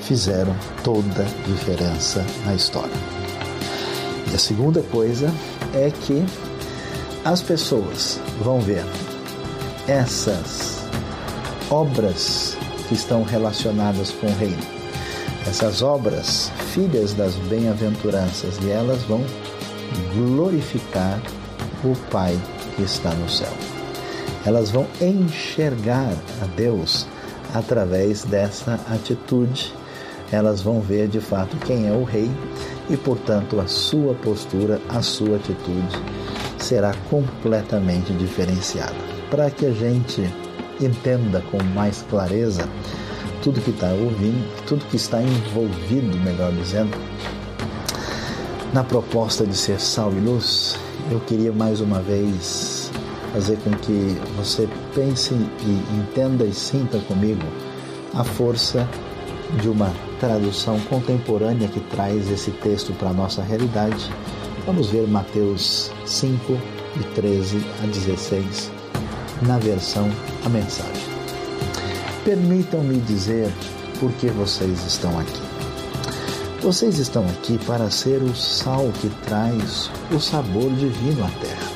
fizeram 0.00 0.54
toda 0.82 1.22
a 1.22 1.48
diferença 1.48 2.24
na 2.44 2.54
história. 2.54 2.92
E 4.30 4.34
a 4.34 4.38
segunda 4.38 4.82
coisa 4.82 5.32
é 5.74 5.90
que 5.90 6.24
as 7.24 7.40
pessoas 7.40 8.20
vão 8.40 8.60
ver 8.60 8.84
essas 9.86 10.82
obras 11.70 12.56
que 12.88 12.94
estão 12.94 13.22
relacionadas 13.22 14.10
com 14.10 14.26
o 14.26 14.36
reino. 14.36 14.62
Essas 15.46 15.82
obras, 15.82 16.50
filhas 16.72 17.14
das 17.14 17.34
bem-aventuranças, 17.34 18.58
e 18.62 18.70
elas 18.70 19.02
vão 19.02 19.24
glorificar 20.14 21.20
o 21.84 21.96
Pai 22.10 22.38
que 22.76 22.82
está 22.82 23.10
no 23.10 23.28
céu. 23.28 23.71
Elas 24.44 24.70
vão 24.70 24.86
enxergar 25.00 26.12
a 26.40 26.46
Deus 26.56 27.06
através 27.54 28.24
dessa 28.24 28.74
atitude. 28.88 29.72
Elas 30.30 30.60
vão 30.60 30.80
ver 30.80 31.08
de 31.08 31.20
fato 31.20 31.56
quem 31.58 31.88
é 31.88 31.92
o 31.92 32.04
Rei 32.04 32.30
e, 32.88 32.96
portanto, 32.96 33.60
a 33.60 33.66
sua 33.66 34.14
postura, 34.14 34.80
a 34.88 35.02
sua 35.02 35.36
atitude 35.36 36.02
será 36.58 36.94
completamente 37.10 38.12
diferenciada. 38.14 38.94
Para 39.30 39.50
que 39.50 39.66
a 39.66 39.72
gente 39.72 40.22
entenda 40.80 41.42
com 41.50 41.62
mais 41.62 42.02
clareza 42.08 42.68
tudo 43.42 43.60
que 43.60 43.70
está 43.70 43.88
ouvindo, 43.92 44.48
tudo 44.66 44.84
que 44.86 44.96
está 44.96 45.22
envolvido, 45.22 46.16
melhor 46.18 46.52
dizendo, 46.52 46.96
na 48.72 48.82
proposta 48.82 49.44
de 49.44 49.56
ser 49.56 49.80
sal 49.80 50.12
e 50.12 50.20
luz, 50.20 50.76
eu 51.10 51.20
queria 51.20 51.52
mais 51.52 51.80
uma 51.80 52.00
vez 52.00 52.81
fazer 53.32 53.56
com 53.58 53.70
que 53.70 54.16
você 54.36 54.68
pense 54.94 55.34
e 55.34 55.96
entenda 55.96 56.44
e 56.44 56.52
sinta 56.52 56.98
comigo 57.00 57.42
a 58.14 58.22
força 58.22 58.86
de 59.60 59.68
uma 59.68 59.92
tradução 60.20 60.78
contemporânea 60.80 61.68
que 61.68 61.80
traz 61.80 62.30
esse 62.30 62.50
texto 62.50 62.92
para 62.92 63.10
a 63.10 63.12
nossa 63.12 63.42
realidade. 63.42 64.10
Vamos 64.66 64.90
ver 64.90 65.06
Mateus 65.08 65.90
5, 66.06 66.58
de 66.96 67.04
13 67.14 67.64
a 67.82 67.86
16 67.86 68.70
na 69.42 69.58
versão 69.58 70.08
A 70.44 70.48
Mensagem. 70.48 71.12
Permitam-me 72.24 72.98
dizer 73.00 73.52
por 73.98 74.12
que 74.12 74.28
vocês 74.28 74.86
estão 74.86 75.18
aqui. 75.18 75.40
Vocês 76.60 76.98
estão 76.98 77.24
aqui 77.26 77.58
para 77.66 77.90
ser 77.90 78.22
o 78.22 78.34
sal 78.36 78.88
que 79.00 79.08
traz 79.26 79.90
o 80.12 80.20
sabor 80.20 80.70
divino 80.74 81.24
à 81.24 81.30
terra. 81.40 81.71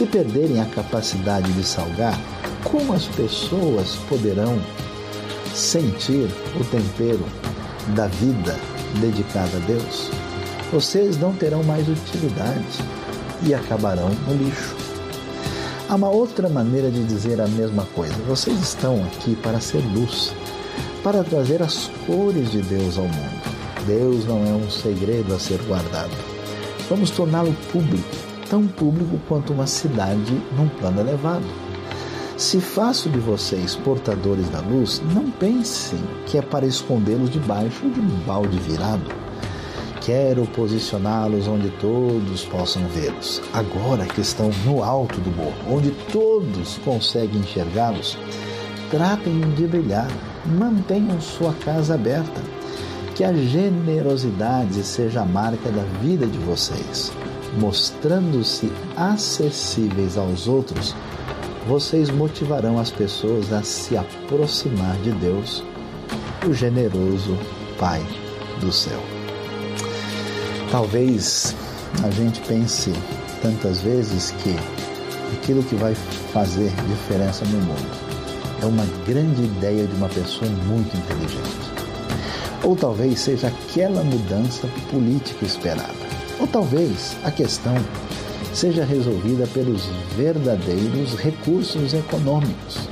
Se 0.00 0.06
perderem 0.06 0.58
a 0.62 0.64
capacidade 0.64 1.52
de 1.52 1.62
salgar, 1.62 2.18
como 2.64 2.94
as 2.94 3.04
pessoas 3.04 3.96
poderão 4.08 4.58
sentir 5.54 6.26
o 6.58 6.64
tempero 6.64 7.22
da 7.94 8.06
vida 8.06 8.58
dedicada 8.98 9.58
a 9.58 9.66
Deus? 9.66 10.10
Vocês 10.72 11.18
não 11.18 11.34
terão 11.34 11.62
mais 11.62 11.86
utilidade 11.86 12.64
e 13.42 13.52
acabarão 13.52 14.08
no 14.26 14.42
lixo. 14.42 14.74
Há 15.86 15.96
uma 15.96 16.08
outra 16.08 16.48
maneira 16.48 16.90
de 16.90 17.04
dizer 17.04 17.38
a 17.38 17.46
mesma 17.46 17.84
coisa. 17.94 18.14
Vocês 18.26 18.58
estão 18.58 19.04
aqui 19.04 19.36
para 19.36 19.60
ser 19.60 19.84
luz, 19.92 20.32
para 21.04 21.22
trazer 21.22 21.62
as 21.62 21.90
cores 22.06 22.50
de 22.50 22.62
Deus 22.62 22.96
ao 22.96 23.04
mundo. 23.04 23.42
Deus 23.86 24.24
não 24.24 24.46
é 24.46 24.52
um 24.52 24.70
segredo 24.70 25.34
a 25.34 25.38
ser 25.38 25.60
guardado. 25.64 26.16
Vamos 26.88 27.10
torná-lo 27.10 27.54
público, 27.70 28.16
tão 28.50 28.66
público 28.66 29.18
quanto 29.26 29.54
uma 29.54 29.66
cidade 29.66 30.34
num 30.58 30.68
plano 30.68 31.00
elevado. 31.00 31.46
Se 32.36 32.60
faço 32.60 33.08
de 33.08 33.18
vocês 33.18 33.76
portadores 33.76 34.48
da 34.50 34.60
luz, 34.60 35.00
não 35.14 35.30
pensem 35.30 36.00
que 36.26 36.36
é 36.36 36.42
para 36.42 36.66
escondê-los 36.66 37.30
debaixo 37.30 37.88
de 37.88 38.00
um 38.00 38.08
balde 38.26 38.58
virado 38.58 39.20
Quero 40.00 40.46
posicioná-los 40.46 41.46
onde 41.46 41.68
todos 41.78 42.44
possam 42.46 42.82
vê-los. 42.88 43.40
Agora 43.52 44.06
que 44.06 44.22
estão 44.22 44.50
no 44.64 44.82
alto 44.82 45.20
do 45.20 45.30
morro, 45.30 45.76
onde 45.76 45.90
todos 46.10 46.78
conseguem 46.78 47.40
enxergá-los, 47.40 48.16
tratem 48.90 49.40
de 49.54 49.66
brilhar, 49.66 50.08
mantenham 50.58 51.20
sua 51.20 51.52
casa 51.52 51.94
aberta. 51.94 52.40
Que 53.14 53.22
a 53.22 53.32
generosidade 53.34 54.82
seja 54.82 55.20
a 55.20 55.26
marca 55.26 55.70
da 55.70 55.82
vida 56.00 56.26
de 56.26 56.38
vocês. 56.38 57.12
Mostrando-se 57.58 58.70
acessíveis 58.96 60.16
aos 60.16 60.46
outros, 60.46 60.94
vocês 61.66 62.10
motivarão 62.10 62.78
as 62.78 62.90
pessoas 62.90 63.52
a 63.52 63.62
se 63.62 63.96
aproximar 63.96 64.96
de 64.98 65.10
Deus, 65.12 65.62
o 66.48 66.52
generoso 66.52 67.36
Pai 67.78 68.02
do 68.60 68.72
céu. 68.72 69.00
Talvez 70.70 71.54
a 72.04 72.10
gente 72.10 72.40
pense 72.42 72.92
tantas 73.42 73.80
vezes 73.80 74.30
que 74.42 74.54
aquilo 75.34 75.62
que 75.62 75.74
vai 75.74 75.94
fazer 76.32 76.70
diferença 76.86 77.44
no 77.46 77.58
mundo 77.58 78.10
é 78.62 78.66
uma 78.66 78.84
grande 79.06 79.42
ideia 79.42 79.86
de 79.86 79.94
uma 79.94 80.08
pessoa 80.08 80.50
muito 80.66 80.96
inteligente. 80.96 81.70
Ou 82.62 82.76
talvez 82.76 83.20
seja 83.20 83.48
aquela 83.48 84.04
mudança 84.04 84.68
política 84.90 85.44
esperada. 85.46 86.09
Ou 86.40 86.46
talvez 86.46 87.18
a 87.22 87.30
questão 87.30 87.76
seja 88.54 88.82
resolvida 88.82 89.46
pelos 89.48 89.84
verdadeiros 90.16 91.14
recursos 91.14 91.92
econômicos. 91.92 92.88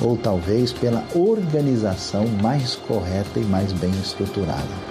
Ou 0.00 0.16
talvez 0.16 0.72
pela 0.72 1.04
organização 1.14 2.26
mais 2.42 2.76
correta 2.76 3.38
e 3.38 3.44
mais 3.44 3.72
bem 3.74 3.90
estruturada. 3.90 4.88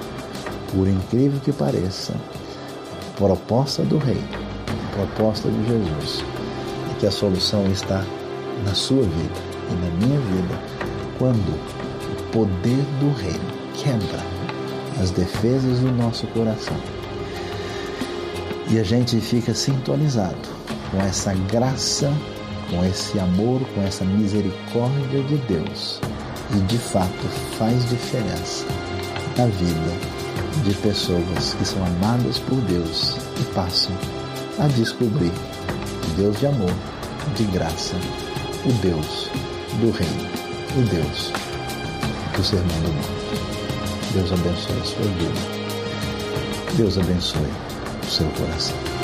Por 0.71 0.87
incrível 0.87 1.39
que 1.39 1.51
pareça, 1.51 2.13
a 2.13 3.17
proposta 3.17 3.81
do 3.83 3.97
Rei, 3.97 4.21
a 4.69 4.95
proposta 4.95 5.49
de 5.49 5.67
Jesus, 5.67 6.23
é 6.91 6.99
que 6.99 7.07
a 7.07 7.11
solução 7.11 7.65
está 7.71 8.05
na 8.63 8.75
sua 8.75 9.01
vida 9.01 9.39
e 9.71 9.73
na 9.73 10.05
minha 10.05 10.19
vida 10.19 10.59
quando 11.17 11.49
o 11.49 12.31
poder 12.31 12.83
do 12.99 13.11
reino 13.17 13.57
quebra 13.73 14.19
as 15.01 15.09
defesas 15.11 15.79
do 15.79 15.91
nosso 15.91 16.27
coração 16.27 16.96
e 18.69 18.79
a 18.79 18.83
gente 18.83 19.19
fica 19.21 19.53
sintonizado 19.53 20.37
com 20.91 21.01
essa 21.01 21.33
graça, 21.51 22.11
com 22.69 22.83
esse 22.85 23.19
amor, 23.19 23.61
com 23.73 23.81
essa 23.83 24.03
misericórdia 24.03 25.23
de 25.23 25.37
Deus 25.47 26.01
e 26.55 26.59
de 26.61 26.77
fato 26.77 27.27
faz 27.57 27.89
diferença 27.89 28.65
na 29.37 29.45
vida 29.47 30.17
de 30.63 30.73
pessoas 30.75 31.53
que 31.53 31.65
são 31.65 31.83
amadas 31.85 32.39
por 32.39 32.59
Deus 32.61 33.17
e 33.39 33.43
passam 33.53 33.95
a 34.59 34.67
descobrir 34.67 35.31
o 35.31 36.13
Deus 36.15 36.39
de 36.39 36.47
amor, 36.47 36.73
de 37.35 37.43
graça, 37.45 37.95
o 38.65 38.71
Deus 38.81 39.29
do 39.79 39.91
reino, 39.91 40.29
o 40.77 40.81
Deus 40.89 41.31
do 42.35 42.43
sermão 42.43 42.79
do 42.81 42.93
mundo. 42.93 43.17
Deus 44.13 44.31
abençoe 44.31 44.79
a 44.79 44.85
sua 44.85 45.03
vida. 45.03 45.57
Deus 46.75 46.97
abençoe 46.97 47.66
seu 48.07 48.27
coração. 48.31 48.96